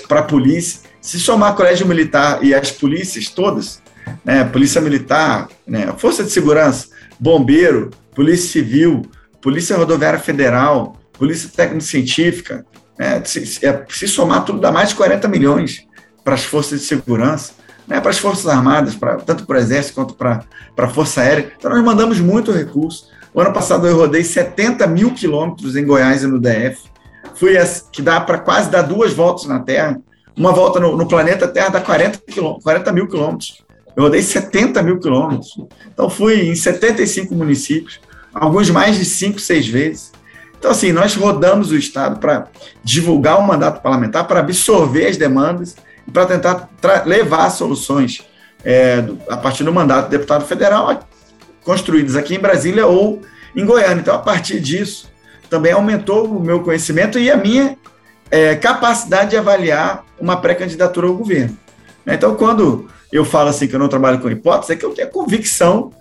para 0.07 0.19
a 0.19 0.23
polícia. 0.23 0.81
Se 0.99 1.19
somar 1.19 1.55
colégio 1.55 1.87
militar 1.87 2.43
e 2.43 2.53
as 2.53 2.71
polícias 2.71 3.29
todas, 3.29 3.81
né, 4.23 4.43
Polícia 4.43 4.81
Militar, 4.81 5.47
né, 5.65 5.93
Força 5.97 6.23
de 6.23 6.31
Segurança, 6.31 6.87
Bombeiro, 7.19 7.91
Polícia 8.13 8.49
Civil, 8.49 9.03
Polícia 9.41 9.77
Rodoviária 9.77 10.19
Federal, 10.19 10.97
Polícia 11.13 11.49
Técnico-Científica, 11.55 12.65
né, 12.99 13.21
se, 13.23 13.65
é, 13.65 13.85
se, 13.87 14.07
somar 14.07 14.43
tudo, 14.43 14.59
dá 14.59 14.71
mais 14.71 14.89
de 14.89 14.95
40 14.95 15.27
milhões 15.27 15.85
para 16.23 16.33
as 16.33 16.43
forças 16.43 16.81
de 16.81 16.85
segurança, 16.85 17.53
né, 17.87 18.01
para 18.01 18.09
as 18.09 18.17
Forças 18.17 18.47
Armadas, 18.47 18.97
tanto 19.25 19.45
para 19.45 19.55
o 19.55 19.59
Exército 19.59 19.95
quanto 19.95 20.13
para 20.13 20.43
a 20.77 20.87
Força 20.89 21.21
Aérea. 21.21 21.53
Então, 21.57 21.71
nós 21.71 21.83
mandamos 21.83 22.19
muito 22.19 22.51
recurso. 22.51 23.07
O 23.37 23.39
ano 23.39 23.53
passado 23.53 23.85
eu 23.85 23.95
rodei 23.95 24.23
70 24.23 24.87
mil 24.87 25.13
quilômetros 25.13 25.75
em 25.75 25.85
Goiás 25.85 26.23
e 26.23 26.27
no 26.27 26.39
DF. 26.39 26.89
Fui 27.35 27.53
que 27.91 28.01
dá 28.01 28.19
para 28.19 28.39
quase 28.39 28.67
dar 28.71 28.81
duas 28.81 29.13
voltas 29.13 29.45
na 29.45 29.59
Terra. 29.59 30.01
Uma 30.35 30.51
volta 30.51 30.79
no, 30.79 30.97
no 30.97 31.07
planeta 31.07 31.47
Terra 31.47 31.69
dá 31.69 31.79
40, 31.79 32.19
40 32.63 32.91
mil 32.91 33.07
quilômetros. 33.07 33.63
Eu 33.95 34.01
rodei 34.01 34.23
70 34.23 34.81
mil 34.81 34.99
quilômetros. 34.99 35.55
Então, 35.85 36.09
fui 36.09 36.49
em 36.49 36.55
75 36.55 37.35
municípios, 37.35 37.99
alguns 38.33 38.71
mais 38.71 38.97
de 38.97 39.05
5, 39.05 39.39
6 39.39 39.67
vezes. 39.67 40.11
Então, 40.57 40.71
assim, 40.71 40.91
nós 40.91 41.15
rodamos 41.15 41.69
o 41.69 41.77
Estado 41.77 42.19
para 42.19 42.47
divulgar 42.83 43.37
o 43.37 43.45
mandato 43.45 43.83
parlamentar, 43.83 44.25
para 44.25 44.39
absorver 44.39 45.05
as 45.05 45.15
demandas 45.15 45.75
e 46.07 46.09
para 46.09 46.25
tentar 46.25 46.71
levar 47.05 47.51
soluções 47.51 48.25
é, 48.65 49.03
a 49.29 49.37
partir 49.37 49.63
do 49.63 49.71
mandato 49.71 50.05
do 50.05 50.09
deputado 50.09 50.43
federal 50.43 50.89
construídas 51.67 52.15
aqui 52.15 52.33
em 52.33 52.39
Brasília 52.39 52.87
ou 52.87 53.21
em 53.53 53.65
Goiânia. 53.65 53.99
Então, 53.99 54.15
a 54.15 54.19
partir 54.19 54.61
disso, 54.61 55.11
também 55.49 55.73
aumentou 55.73 56.25
o 56.25 56.41
meu 56.41 56.61
conhecimento 56.61 57.19
e 57.19 57.29
a 57.29 57.35
minha 57.35 57.77
é, 58.31 58.55
capacidade 58.55 59.31
de 59.31 59.35
avaliar 59.35 60.05
uma 60.17 60.39
pré-candidatura 60.39 61.07
ao 61.07 61.13
governo. 61.13 61.57
Então, 62.07 62.35
quando 62.35 62.87
eu 63.11 63.25
falo 63.25 63.49
assim 63.49 63.67
que 63.67 63.75
eu 63.75 63.79
não 63.79 63.89
trabalho 63.89 64.19
com 64.19 64.29
hipótese, 64.29 64.71
é 64.71 64.75
que 64.77 64.85
eu 64.85 64.91
tenho 64.91 65.09
convicção 65.09 65.91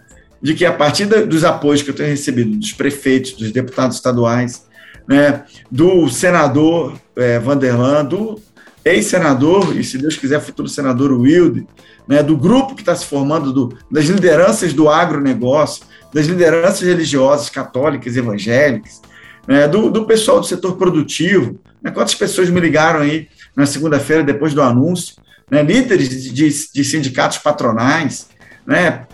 de 0.41 0.55
que 0.55 0.65
a 0.65 0.73
partir 0.73 1.07
dos 1.07 1.43
apoios 1.43 1.83
que 1.83 1.91
eu 1.91 1.95
tenho 1.95 2.11
recebido 2.11 2.57
dos 2.57 2.73
prefeitos, 2.73 3.33
dos 3.33 3.51
deputados 3.51 3.97
estaduais, 3.97 4.65
né, 5.09 5.43
do 5.69 6.09
senador 6.09 6.97
é, 7.17 7.41
Vanderlan, 7.41 8.05
do 8.05 8.41
ex-senador, 8.85 9.77
e 9.77 9.83
se 9.83 9.99
Deus 9.99 10.17
quiser, 10.17 10.41
futuro 10.41 10.69
senador 10.69 11.11
Wilde, 11.11 11.67
né, 12.07 12.23
do 12.23 12.37
grupo 12.37 12.75
que 12.75 12.83
está 12.83 12.95
se 12.95 13.05
formando, 13.05 13.53
do, 13.53 13.77
das 13.91 14.05
lideranças 14.07 14.73
do 14.73 14.89
agronegócio, 14.89 15.85
das 16.13 16.27
lideranças 16.27 16.81
religiosas, 16.81 17.51
católicas, 17.51 18.17
evangélicas, 18.17 19.03
né, 19.47 19.67
do, 19.67 19.91
do, 19.91 20.07
pessoal 20.07 20.41
do 20.41 20.47
setor 20.47 20.77
produtivo. 20.77 21.59
Né, 21.83 21.91
quantas 21.91 22.15
pessoas 22.15 22.49
me 22.49 22.61
ligaram 22.61 23.01
aí 23.01 23.29
na 23.55 23.67
segunda-feira, 23.67 24.23
depois 24.23 24.55
do 24.55 24.63
anúncio, 24.63 25.17
né, 25.51 25.63
líderes 25.63 26.09
de, 26.33 26.73
de, 26.73 26.85
sindicatos 26.85 27.39
patronais, 27.39 28.29
né, 28.67 29.07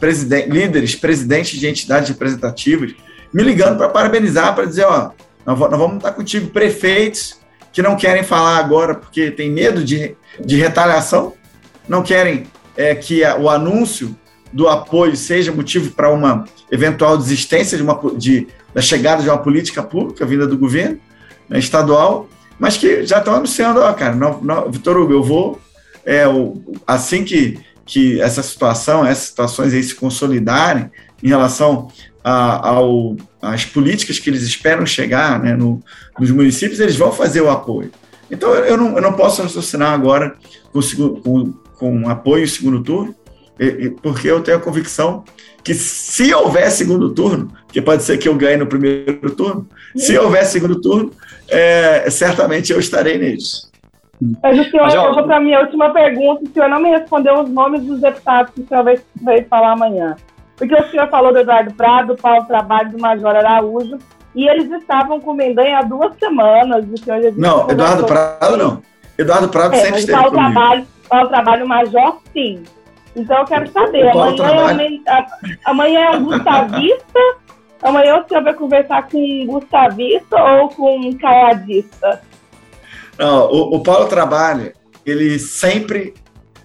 líderes, 0.48 0.94
presidentes 0.94 1.58
de 1.58 1.66
entidades 1.66 2.08
representativas, 2.08 2.94
me 3.32 3.42
ligando 3.42 3.78
para 3.78 3.88
parabenizar, 3.88 4.54
para 4.54 4.66
dizer, 4.66 4.84
ó, 4.84 5.10
nós, 5.44 5.58
vamos 5.58 5.96
estar 5.96 6.12
contigo, 6.12 6.50
prefeitos 6.50 7.40
que 7.72 7.82
não 7.82 7.96
querem 7.96 8.22
falar 8.22 8.58
agora 8.58 8.94
porque 8.94 9.30
tem 9.30 9.50
medo 9.50 9.82
de, 9.82 10.14
de 10.44 10.56
retaliação, 10.56 11.34
não 11.88 12.02
querem 12.02 12.46
é, 12.76 12.94
que 12.94 13.24
a, 13.24 13.36
o 13.36 13.48
anúncio 13.48 14.16
do 14.52 14.68
apoio 14.68 15.16
seja 15.16 15.52
motivo 15.52 15.90
para 15.92 16.10
uma 16.10 16.44
eventual 16.70 17.16
desistência 17.16 17.76
de 17.76 17.82
uma, 17.82 17.98
de, 18.16 18.46
da 18.74 18.82
chegada 18.82 19.22
de 19.22 19.28
uma 19.28 19.38
política 19.38 19.82
pública 19.82 20.26
vinda 20.26 20.46
do 20.46 20.58
governo 20.58 20.98
né, 21.48 21.58
estadual, 21.58 22.28
mas 22.58 22.76
que 22.76 23.04
já 23.04 23.18
estão 23.18 23.34
anunciando, 23.34 23.80
ó, 23.80 23.92
cara, 23.92 24.16
Vitor 24.68 24.96
Hugo, 24.96 25.12
eu 25.12 25.22
vou, 25.22 25.60
é, 26.04 26.28
o, 26.28 26.60
assim 26.86 27.24
que 27.24 27.58
que 27.84 28.20
essa 28.20 28.42
situação, 28.42 29.04
essas 29.04 29.24
situações 29.24 29.74
aí 29.74 29.82
se 29.82 29.94
consolidarem 29.94 30.90
em 31.22 31.28
relação 31.28 31.88
a, 32.22 32.68
ao, 32.68 33.16
às 33.40 33.64
políticas 33.64 34.18
que 34.18 34.30
eles 34.30 34.42
esperam 34.42 34.86
chegar 34.86 35.42
né, 35.42 35.54
no, 35.54 35.82
nos 36.18 36.30
municípios, 36.30 36.80
eles 36.80 36.96
vão 36.96 37.12
fazer 37.12 37.40
o 37.40 37.50
apoio. 37.50 37.90
Então, 38.30 38.54
eu 38.54 38.76
não, 38.76 38.96
eu 38.96 39.02
não 39.02 39.12
posso 39.12 39.42
raciocinar 39.42 39.92
agora 39.92 40.36
com, 40.72 40.80
com, 41.20 41.52
com 41.82 42.08
apoio 42.08 42.44
em 42.44 42.46
segundo 42.46 42.80
turno, 42.80 43.12
porque 44.00 44.30
eu 44.30 44.40
tenho 44.40 44.58
a 44.58 44.60
convicção 44.60 45.24
que 45.64 45.74
se 45.74 46.32
houver 46.32 46.70
segundo 46.70 47.12
turno, 47.12 47.50
que 47.72 47.82
pode 47.82 48.04
ser 48.04 48.18
que 48.18 48.28
eu 48.28 48.36
ganhe 48.36 48.56
no 48.56 48.68
primeiro 48.68 49.34
turno, 49.34 49.66
se 49.96 50.16
houver 50.16 50.44
segundo 50.44 50.80
turno, 50.80 51.10
é, 51.48 52.08
certamente 52.08 52.72
eu 52.72 52.78
estarei 52.78 53.18
neles. 53.18 53.68
Mas 54.40 54.60
o 54.60 54.70
senhor, 54.70 54.84
Mas, 54.84 54.94
eu 54.94 55.12
vou 55.12 55.24
para 55.24 55.38
a 55.38 55.40
minha 55.40 55.58
última 55.58 55.90
pergunta, 55.90 56.44
o 56.44 56.52
senhor 56.52 56.68
não 56.68 56.80
me 56.80 56.90
respondeu 56.90 57.40
os 57.40 57.50
nomes 57.50 57.82
dos 57.82 58.00
deputados 58.00 58.52
que 58.54 58.60
o 58.60 58.68
senhor 58.68 58.84
vai, 58.84 59.00
vai 59.20 59.42
falar 59.42 59.72
amanhã. 59.72 60.14
Porque 60.56 60.76
o 60.76 60.88
senhor 60.88 61.08
falou 61.08 61.32
do 61.32 61.40
Eduardo 61.40 61.74
Prado, 61.74 62.14
do 62.14 62.22
Paulo 62.22 62.44
Trabalho, 62.44 62.92
do 62.92 63.00
Major 63.00 63.34
Araújo, 63.34 63.98
e 64.36 64.48
eles 64.48 64.70
estavam 64.70 65.20
com 65.20 65.34
Mendanha 65.34 65.80
há 65.80 65.82
duas 65.82 66.16
semanas. 66.16 66.84
O 66.88 66.96
senhor 66.96 67.20
já 67.20 67.28
disse 67.30 67.40
não, 67.40 67.68
Eduardo 67.68 68.04
Prado 68.04 68.56
não. 68.56 68.82
Eduardo 69.18 69.48
Prado 69.48 69.74
é, 69.74 69.78
sempre 69.78 69.98
esteve 69.98 70.16
Paulo 70.16 70.32
comigo. 70.32 70.52
Trabalho, 70.52 70.86
Paulo 71.12 71.28
Trabalho, 71.28 71.68
Major, 71.68 72.22
sim. 72.32 72.62
Então 73.14 73.40
eu 73.40 73.44
quero 73.44 73.70
saber, 73.70 74.08
amanhã, 74.08 74.34
trabalho... 74.34 75.02
é, 75.06 75.26
amanhã 75.66 76.00
é 76.00 76.16
um 76.16 76.24
gustavista, 76.24 77.20
amanhã 77.82 78.16
o 78.16 78.26
senhor 78.26 78.42
vai 78.42 78.54
conversar 78.54 79.08
com 79.08 79.18
um 79.18 79.46
gustavista 79.46 80.42
ou 80.42 80.70
com 80.70 81.00
um 81.00 81.12
caiadista? 81.18 82.22
Não, 83.18 83.44
o, 83.52 83.76
o 83.76 83.82
Paulo 83.82 84.06
trabalha, 84.06 84.72
ele 85.04 85.38
sempre. 85.38 86.14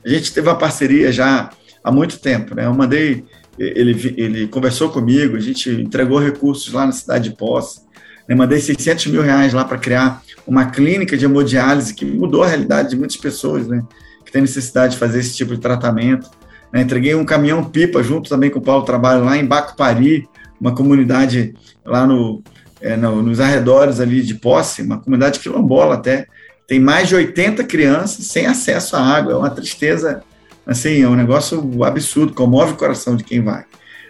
A 0.06 0.08
gente 0.08 0.34
teve 0.34 0.48
uma 0.48 0.58
parceria 0.58 1.12
já 1.12 1.50
há 1.84 1.92
muito 1.92 2.18
tempo, 2.22 2.56
né? 2.56 2.68
Eu 2.68 2.74
mandei, 2.74 3.26
ele, 3.60 4.16
ele 4.16 4.48
conversou 4.48 4.90
comigo, 4.90 5.36
a 5.36 5.42
gente 5.42 5.70
entregou 5.70 6.20
recursos 6.20 6.72
lá 6.72 6.86
na 6.86 6.94
cidade 6.94 7.32
de 7.32 7.36
Posse, 7.36 7.82
né? 8.30 8.34
mandei 8.34 8.62
600 8.62 9.08
mil 9.08 9.22
reais 9.22 9.52
lá 9.52 9.66
para 9.66 9.78
criar 9.78 10.22
uma 10.48 10.68
clínica 10.68 11.18
de 11.18 11.26
hemodiálise 11.26 11.94
que 11.94 12.06
mudou 12.06 12.44
a 12.44 12.48
realidade 12.48 12.92
de 12.92 12.96
muitas 12.96 13.18
pessoas, 13.18 13.68
né? 13.68 13.84
Que 14.28 14.32
tem 14.34 14.42
necessidade 14.42 14.94
de 14.94 15.00
fazer 15.00 15.20
esse 15.20 15.36
tipo 15.36 15.56
de 15.56 15.62
tratamento. 15.62 16.30
Né? 16.72 16.82
Entreguei 16.82 17.16
um 17.16 17.24
caminhão 17.24 17.63
pipa 17.63 18.04
junto 18.04 18.30
também 18.30 18.50
com 18.50 18.60
o 18.60 18.62
Paulo 18.62 18.84
Trabalho 18.84 19.24
lá 19.24 19.38
em 19.38 19.46
Bacupari, 19.46 20.28
uma 20.60 20.76
comunidade 20.76 21.56
lá 21.86 22.06
no, 22.06 22.44
é, 22.82 22.98
no, 22.98 23.22
nos 23.24 23.40
arredores 23.40 24.02
ali 24.02 24.22
de 24.22 24.36
Posse, 24.36 24.82
uma 24.82 25.00
comunidade 25.00 25.40
quilombola 25.40 25.96
até, 25.96 26.28
tem 26.68 26.80
mais 26.80 27.08
de 27.08 27.16
80 27.16 27.63
crianças 27.63 28.26
sem 28.26 28.46
acesso 28.46 28.98
à 28.98 29.02
água. 29.02 29.32
É 29.32 29.38
uma 29.38 29.50
tristeza, 29.50 30.22
assim, 30.66 31.02
é 31.02 31.08
um 31.08 31.16
negócio 31.16 31.84
absurdo, 31.86 32.34
comove 32.34 32.74
o 32.74 32.78
coração 32.78 33.16
de 33.16 33.24
quem 33.24 33.42
vai. 33.42 33.63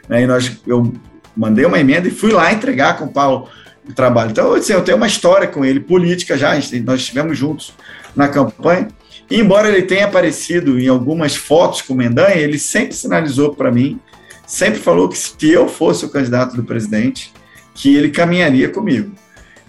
Né? 0.10 0.24
E 0.24 0.28
nós, 0.28 0.60
eu 0.66 0.92
mandei 1.36 1.66
uma 1.66 1.80
emenda 1.80 2.08
e 2.08 2.12
fui 2.12 2.32
lá 2.32 2.52
entregar 2.52 2.98
com 2.98 3.06
o 3.06 3.14
Paulo 3.14 3.48
o 3.88 3.94
trabalho. 3.94 4.32
Então, 4.32 4.54
assim, 4.54 4.74
eu 4.74 4.84
tenho 4.84 4.98
uma 4.98 5.08
história 5.08 5.48
com 5.48 5.64
ele, 5.64 5.80
política 5.80 6.38
já, 6.38 6.54
nós 6.84 7.00
estivemos 7.00 7.38
juntos 7.38 7.74
na 8.16 8.28
campanha, 8.28 8.88
E 9.30 9.40
embora 9.40 9.68
ele 9.68 9.82
tenha 9.82 10.06
aparecido 10.06 10.80
em 10.80 10.88
algumas 10.88 11.36
fotos 11.36 11.82
com 11.82 11.94
o 11.94 11.98
Mendanha, 11.98 12.36
ele 12.36 12.58
sempre 12.58 12.96
sinalizou 12.96 13.54
para 13.54 13.72
mim, 13.72 14.00
sempre 14.46 14.80
falou 14.80 15.10
que 15.10 15.18
se 15.18 15.36
eu 15.50 15.68
fosse 15.68 16.06
o 16.06 16.10
candidato 16.10 16.56
do 16.56 16.64
presidente, 16.64 17.34
que 17.74 17.96
ele 17.96 18.10
caminharia 18.10 18.70
comigo. 18.70 19.12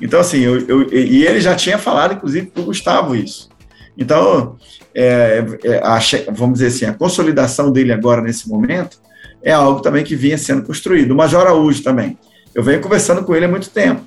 Então, 0.01 0.21
assim, 0.21 0.39
eu, 0.39 0.61
eu, 0.69 0.93
e 0.93 1.27
ele 1.27 1.41
já 1.41 1.57
tinha 1.57 1.77
falado, 1.77 2.15
inclusive, 2.15 2.47
para 2.47 2.63
o 2.63 2.67
Gustavo 2.67 3.17
isso. 3.17 3.49
Então, 3.97 4.57
é, 4.95 5.45
é, 5.65 5.79
a, 5.79 5.99
vamos 6.33 6.61
dizer 6.61 6.69
assim, 6.69 6.85
a 6.85 6.95
consolidação 6.95 7.73
dele 7.73 7.93
agora, 7.93 8.23
nesse 8.23 8.49
momento, 8.49 9.01
é 9.43 9.53
algo 9.53 9.81
também 9.81 10.05
que 10.05 10.15
vinha 10.15 10.39
sendo 10.39 10.63
construído. 10.63 11.11
O 11.11 11.17
Major 11.17 11.41
Araújo 11.41 11.83
também. 11.83 12.17
Eu 12.55 12.63
venho 12.63 12.81
conversando 12.81 13.25
com 13.25 13.35
ele 13.35 13.45
há 13.45 13.49
muito 13.49 13.71
tempo. 13.71 14.03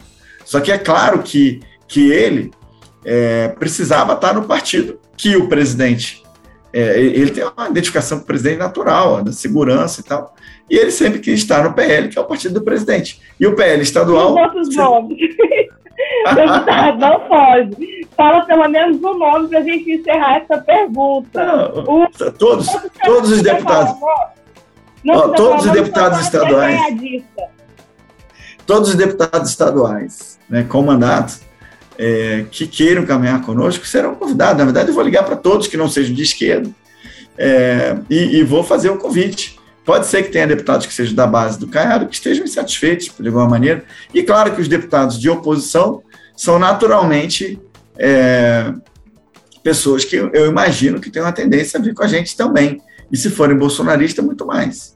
Só 0.45 0.61
que 0.61 0.71
é 0.71 0.77
claro 0.77 1.21
que, 1.21 1.59
que 1.87 2.09
ele 2.09 2.51
é, 3.03 3.49
precisava 3.49 4.13
estar 4.13 4.33
no 4.33 4.43
partido 4.43 4.97
que 5.21 5.37
o 5.37 5.47
presidente. 5.47 6.23
É, 6.73 6.99
ele 6.99 7.29
tem 7.29 7.43
uma 7.43 7.69
identificação 7.69 8.17
com 8.17 8.23
o 8.23 8.27
presidente 8.27 8.57
natural, 8.57 9.21
da 9.21 9.31
segurança 9.31 10.01
e 10.01 10.03
tal. 10.03 10.33
E 10.67 10.75
ele 10.75 10.89
sempre 10.89 11.19
quis 11.19 11.35
estar 11.35 11.63
no 11.63 11.73
PL, 11.73 12.09
que 12.09 12.17
é 12.17 12.21
o 12.21 12.25
partido 12.25 12.55
do 12.55 12.63
presidente. 12.63 13.21
E 13.39 13.45
o 13.45 13.55
PL 13.55 13.83
estadual. 13.83 14.33
Nomes. 14.33 15.19
Deputado, 16.33 16.97
não 16.97 17.19
pode. 17.27 18.07
Fala 18.17 18.45
pelo 18.45 18.67
menos 18.67 18.97
o 19.03 19.13
nome 19.13 19.49
para 19.49 19.59
a 19.59 19.63
gente 19.63 19.91
encerrar 19.91 20.37
essa 20.37 20.57
pergunta. 20.57 21.45
Não, 21.45 22.03
o, 22.03 22.07
todos, 22.31 22.67
todos 23.03 23.31
os 23.31 23.41
deputados. 23.43 23.93
Não, 25.03 25.33
todos 25.33 25.65
os 25.65 25.71
deputados 25.71 26.21
estaduais. 26.21 26.79
Todos 28.65 28.89
os 28.89 28.95
deputados 28.95 29.49
estaduais 29.49 30.39
né, 30.49 30.63
com 30.63 30.81
mandato 30.81 31.50
é, 32.01 32.45
que 32.49 32.65
queiram 32.65 33.05
caminhar 33.05 33.43
conosco 33.43 33.85
serão 33.85 34.15
convidados. 34.15 34.57
Na 34.57 34.65
verdade, 34.65 34.89
eu 34.89 34.95
vou 34.95 35.03
ligar 35.03 35.23
para 35.23 35.35
todos 35.35 35.67
que 35.67 35.77
não 35.77 35.87
sejam 35.87 36.15
de 36.15 36.23
esquerda 36.23 36.67
é, 37.37 37.95
e, 38.09 38.39
e, 38.39 38.43
vou 38.43 38.63
fazer 38.63 38.89
o 38.89 38.95
um 38.95 38.97
convite. 38.97 39.59
Pode 39.85 40.07
ser 40.07 40.23
que 40.23 40.31
tenha 40.31 40.47
deputados 40.47 40.87
que 40.87 40.93
sejam 40.93 41.13
da 41.13 41.27
base 41.27 41.59
do 41.59 41.67
Caiado 41.67 42.07
que 42.07 42.15
estejam 42.15 42.43
insatisfeitos, 42.43 43.11
de 43.19 43.27
alguma 43.27 43.47
maneira. 43.47 43.83
E 44.11 44.23
claro 44.23 44.51
que 44.55 44.61
os 44.61 44.67
deputados 44.67 45.19
de 45.19 45.29
oposição 45.29 46.01
são 46.35 46.57
naturalmente 46.57 47.61
é, 47.95 48.73
pessoas 49.61 50.03
que 50.03 50.15
eu 50.15 50.47
imagino 50.47 50.99
que 50.99 51.11
têm 51.11 51.21
uma 51.21 51.31
tendência 51.31 51.79
a 51.79 51.83
vir 51.83 51.93
com 51.93 52.03
a 52.03 52.07
gente 52.07 52.35
também. 52.35 52.81
E 53.11 53.17
se 53.17 53.29
forem 53.29 53.55
bolsonaristas, 53.55 54.25
muito 54.25 54.43
mais. 54.45 54.95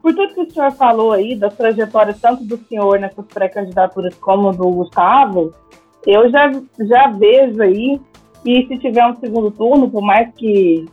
Por 0.00 0.14
tudo 0.14 0.32
que 0.34 0.42
o 0.42 0.50
senhor 0.52 0.70
falou 0.72 1.10
aí, 1.10 1.34
das 1.34 1.54
trajetórias 1.54 2.20
tanto 2.20 2.44
do 2.44 2.58
senhor 2.68 3.00
nessas 3.00 3.24
pré-candidaturas 3.26 4.14
como 4.14 4.52
do 4.52 4.70
Gustavo, 4.70 5.52
eu 6.06 6.30
já, 6.30 6.50
já 6.78 7.08
vejo 7.08 7.62
aí 7.62 8.00
que 8.42 8.66
se 8.66 8.78
tiver 8.78 9.06
um 9.06 9.16
segundo 9.20 9.50
turno, 9.50 9.90
por 9.90 10.02
mais 10.02 10.32
que, 10.34 10.86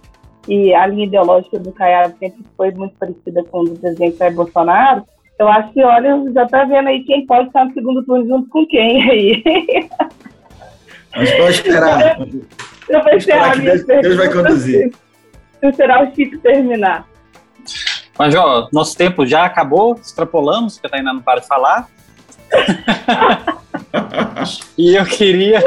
que 0.44 0.74
a 0.74 0.86
linha 0.88 1.06
ideológica 1.06 1.60
do 1.60 1.72
Caiado 1.72 2.16
sempre 2.20 2.44
foi 2.56 2.72
muito 2.72 2.96
parecida 2.98 3.44
com 3.46 3.62
o 3.62 3.64
do 3.66 3.80
presidente 3.80 4.18
Jair 4.18 4.34
Bolsonaro, 4.34 5.04
eu 5.40 5.48
acho 5.48 5.72
que, 5.72 5.84
olha, 5.84 6.24
já 6.34 6.44
está 6.44 6.64
vendo 6.66 6.88
aí 6.90 7.04
quem 7.04 7.26
pode 7.26 7.48
estar 7.48 7.66
no 7.66 7.74
segundo 7.74 8.04
turno 8.04 8.28
junto 8.28 8.50
com 8.50 8.66
quem 8.66 9.10
aí. 9.10 9.44
Mas 11.16 11.32
pode 11.32 11.52
esperar. 11.52 12.20
Eu 12.90 13.04
vou 13.04 13.12
a 13.12 13.56
minha 13.56 13.84
Deus, 13.84 13.86
Deus 13.86 14.16
vai 14.16 14.32
conduzir. 14.32 14.92
Será 15.76 16.04
o 16.04 16.16
Chico 16.16 16.38
terminar. 16.40 17.08
Mas, 18.18 18.34
ó, 18.36 18.68
nosso 18.72 18.98
tempo 18.98 19.26
já 19.26 19.46
acabou, 19.46 19.96
extrapolamos, 19.96 20.76
porque 20.76 20.88
a 20.88 20.90
Tainá 20.90 21.14
não 21.14 21.22
para 21.22 21.42
de 21.42 21.48
falar. 21.48 21.88
E 24.78 24.96
eu 24.96 25.06
queria 25.06 25.64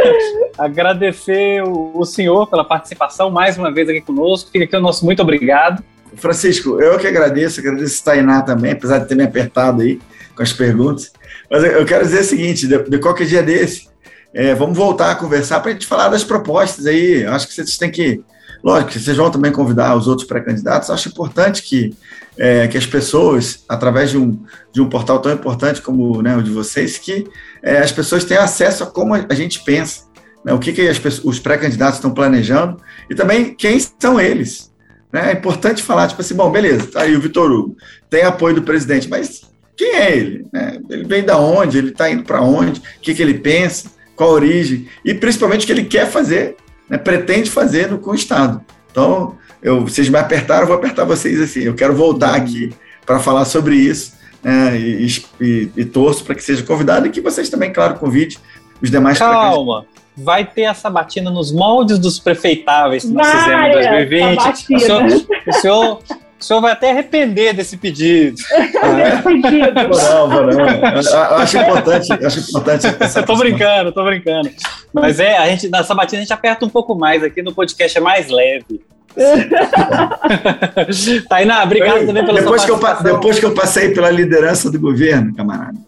agradecer 0.59 1.62
o, 1.62 2.05
senhor 2.05 2.47
pela 2.49 2.64
participação 2.64 3.31
mais 3.31 3.57
uma 3.59 3.73
vez 3.73 3.88
aqui 3.88 4.01
conosco. 4.01 4.51
Fica 4.51 4.64
aqui 4.64 4.77
o 4.77 4.81
nosso 4.81 5.05
muito 5.05 5.23
obrigado. 5.23 5.83
Francisco, 6.16 6.81
eu 6.81 6.99
que 6.99 7.07
agradeço, 7.07 7.61
agradeço 7.61 8.03
a 8.03 8.05
Tainá 8.05 8.43
também, 8.43 8.73
apesar 8.73 8.99
de 8.99 9.09
ter 9.09 9.14
me 9.14 9.23
apertado 9.23 9.83
aí 9.83 10.01
com 10.35 10.43
as 10.43 10.53
perguntas. 10.53 11.12
Mas 11.51 11.64
eu 11.64 11.85
quero 11.85 12.05
dizer 12.05 12.21
o 12.21 12.25
seguinte: 12.25 12.66
de, 12.66 12.79
de 12.83 12.99
qualquer 12.99 13.27
dia 13.27 13.43
desse, 13.43 13.88
é, 14.33 14.55
vamos 14.55 14.77
voltar 14.77 15.11
a 15.11 15.14
conversar 15.14 15.61
para 15.61 15.71
a 15.71 15.73
gente 15.73 15.87
falar 15.87 16.09
das 16.09 16.25
propostas 16.25 16.87
aí. 16.87 17.23
Eu 17.23 17.33
acho 17.33 17.47
que 17.47 17.55
vocês 17.55 17.77
têm 17.77 17.90
que. 17.90 18.23
Lógico, 18.62 18.92
vocês 18.92 19.16
vão 19.16 19.31
também 19.31 19.53
convidar 19.53 19.96
os 19.96 20.07
outros 20.07 20.27
pré-candidatos. 20.27 20.90
Acho 20.90 21.09
importante 21.09 21.62
que, 21.62 21.94
é, 22.37 22.68
que 22.68 22.77
as 22.77 22.87
pessoas, 22.87 23.64
através 23.68 24.11
de 24.11 24.18
um, 24.18 24.38
de 24.73 24.81
um 24.81 24.88
portal 24.88 25.18
tão 25.18 25.33
importante 25.33 25.81
como 25.81 26.20
né, 26.23 26.37
o 26.37 26.42
de 26.42 26.51
vocês, 26.51 26.99
que 26.99 27.27
é, 27.62 27.79
as 27.79 27.92
pessoas 27.92 28.25
tenham 28.25 28.42
acesso 28.42 28.85
a 28.85 28.87
como 28.87 29.14
a 29.14 29.35
gente 29.35 29.64
pensa, 29.64 30.05
né, 30.44 30.53
o 30.53 30.59
que, 30.59 30.73
que 30.73 30.83
as, 30.88 31.01
os 31.25 31.38
pré-candidatos 31.38 31.96
estão 31.96 32.12
planejando 32.12 32.77
e 33.09 33.14
também 33.14 33.55
quem 33.55 33.79
são 33.99 34.20
eles. 34.20 34.70
Né? 35.12 35.31
É 35.31 35.33
importante 35.33 35.83
falar, 35.83 36.09
tipo 36.09 36.20
assim, 36.20 36.35
bom, 36.35 36.51
beleza, 36.51 36.87
tá 36.87 37.03
aí 37.03 37.16
o 37.16 37.20
Vitor 37.20 37.51
Hugo, 37.51 37.77
tem 38.09 38.23
apoio 38.23 38.55
do 38.55 38.62
presidente, 38.62 39.09
mas 39.09 39.42
quem 39.77 39.96
é 39.96 40.16
ele? 40.16 40.46
Né? 40.53 40.79
Ele 40.90 41.05
vem 41.05 41.25
da 41.25 41.38
onde? 41.38 41.79
Ele 41.79 41.88
está 41.88 42.11
indo 42.11 42.23
para 42.23 42.42
onde? 42.42 42.81
O 42.81 43.01
que, 43.01 43.14
que 43.14 43.23
ele 43.23 43.38
pensa? 43.38 43.90
Qual 44.14 44.31
a 44.31 44.35
origem? 44.35 44.87
E 45.03 45.14
principalmente 45.14 45.62
o 45.62 45.66
que 45.66 45.73
ele 45.73 45.85
quer 45.85 46.07
fazer, 46.07 46.57
né? 46.90 46.98
pretende 46.98 47.50
fazer 47.50 47.90
no, 47.90 47.98
com 47.98 48.11
o 48.11 48.14
Estado. 48.14 48.61
Então, 48.90 49.38
eu, 49.62 49.83
vocês 49.83 50.09
me 50.09 50.18
apertaram, 50.18 50.62
eu 50.62 50.66
vou 50.66 50.76
apertar 50.76 51.05
vocês 51.05 51.40
assim. 51.40 51.61
Eu 51.61 51.74
quero 51.74 51.94
voltar 51.94 52.35
aqui 52.35 52.74
para 53.07 53.18
falar 53.18 53.46
sobre 53.46 53.76
isso 53.76 54.14
né? 54.42 54.76
e, 54.76 55.07
e, 55.40 55.70
e 55.76 55.85
torço 55.85 56.24
para 56.24 56.35
que 56.35 56.42
seja 56.42 56.62
convidado 56.64 57.07
e 57.07 57.11
que 57.11 57.20
vocês 57.20 57.48
também, 57.48 57.72
claro, 57.72 57.94
convide 57.94 58.38
os 58.83 58.90
demais. 58.90 59.18
Calma 59.18 59.87
vai 60.16 60.44
ter 60.44 60.66
a 60.66 60.74
sabatina 60.74 61.31
nos 61.31 61.53
moldes 61.53 61.98
dos 61.98 62.18
prefeitáveis 62.18 63.05
que 63.05 63.12
nós 63.12 63.26
fizemos 63.26 63.66
em 63.66 63.72
2020. 63.72 64.74
O 64.74 64.79
senhor, 64.79 65.03
o 65.46 65.53
senhor, 65.53 66.03
o 66.40 66.44
senhor 66.44 66.61
vai 66.61 66.72
até 66.72 66.90
arrepender 66.90 67.55
desse 67.55 67.76
pedido. 67.76 68.37
Ah, 68.83 69.00
é? 69.00 69.22
Não, 69.22 70.29
não. 70.29 71.38
Acho 71.38 71.59
importante, 71.59 72.12
acho 72.12 72.40
importante. 72.40 72.87
Eu 73.16 73.22
tô 73.24 73.37
brincando, 73.37 73.92
tô 73.92 74.05
brincando. 74.05 74.50
Mas 74.92 75.20
é, 75.20 75.37
a 75.37 75.48
gente, 75.48 75.68
na 75.68 75.85
sabatina 75.85 76.18
a 76.18 76.22
gente 76.22 76.33
aperta 76.33 76.64
um 76.64 76.68
pouco 76.68 76.94
mais, 76.94 77.22
aqui 77.22 77.42
no 77.42 77.55
podcast 77.55 77.96
é 77.96 78.00
mais 78.00 78.29
leve. 78.29 78.81
Tainá, 81.29 81.64
obrigado 81.64 82.07
também 82.07 82.24
pela 82.24 82.40
depois 82.40 82.64
que 82.64 82.70
eu 82.70 82.79
Depois 83.03 83.38
que 83.38 83.44
eu 83.44 83.55
passei 83.55 83.92
pela 83.92 84.11
liderança 84.11 84.70
do 84.70 84.79
governo, 84.79 85.35
camarada, 85.35 85.79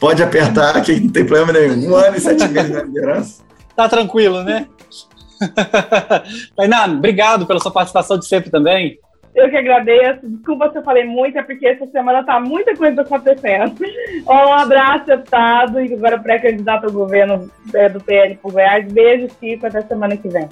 pode 0.00 0.22
apertar 0.22 0.80
que 0.82 0.98
não 0.98 1.10
tem 1.10 1.24
problema 1.24 1.52
nenhum. 1.52 1.90
Um 1.90 1.96
ano 1.96 2.16
e 2.16 2.20
sete 2.20 2.48
meses 2.48 2.70
na 2.70 2.82
liderança 2.82 3.42
tá 3.74 3.88
tranquilo, 3.88 4.42
né? 4.42 4.66
Tainá, 6.56 6.86
obrigado 6.86 7.46
pela 7.46 7.60
sua 7.60 7.72
participação 7.72 8.18
de 8.18 8.26
sempre 8.26 8.50
também. 8.50 8.98
Eu 9.34 9.48
que 9.48 9.56
agradeço. 9.56 10.28
Desculpa 10.28 10.70
se 10.70 10.78
eu 10.78 10.82
falei 10.82 11.04
muito, 11.04 11.38
é 11.38 11.42
porque 11.42 11.66
essa 11.66 11.86
semana 11.86 12.22
tá 12.22 12.38
muita 12.38 12.76
coisa 12.76 13.00
acontecendo. 13.00 13.74
Um 14.26 14.52
abraço, 14.52 15.06
deputado, 15.06 15.80
e 15.80 15.94
agora 15.94 16.18
pré-candidato 16.18 16.86
ao 16.86 16.92
governo 16.92 17.50
é, 17.74 17.88
do 17.88 18.00
PL 18.00 18.36
por 18.36 18.52
Goiás. 18.52 18.92
Beijo, 18.92 19.28
Chico, 19.40 19.66
até 19.66 19.80
semana 19.82 20.16
que 20.16 20.28
vem. 20.28 20.48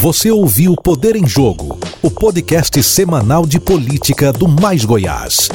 Você 0.00 0.30
ouviu 0.30 0.76
Poder 0.76 1.16
em 1.16 1.26
Jogo, 1.26 1.76
o 2.00 2.08
podcast 2.08 2.80
semanal 2.84 3.44
de 3.44 3.58
política 3.58 4.32
do 4.32 4.46
Mais 4.46 4.84
Goiás. 4.84 5.48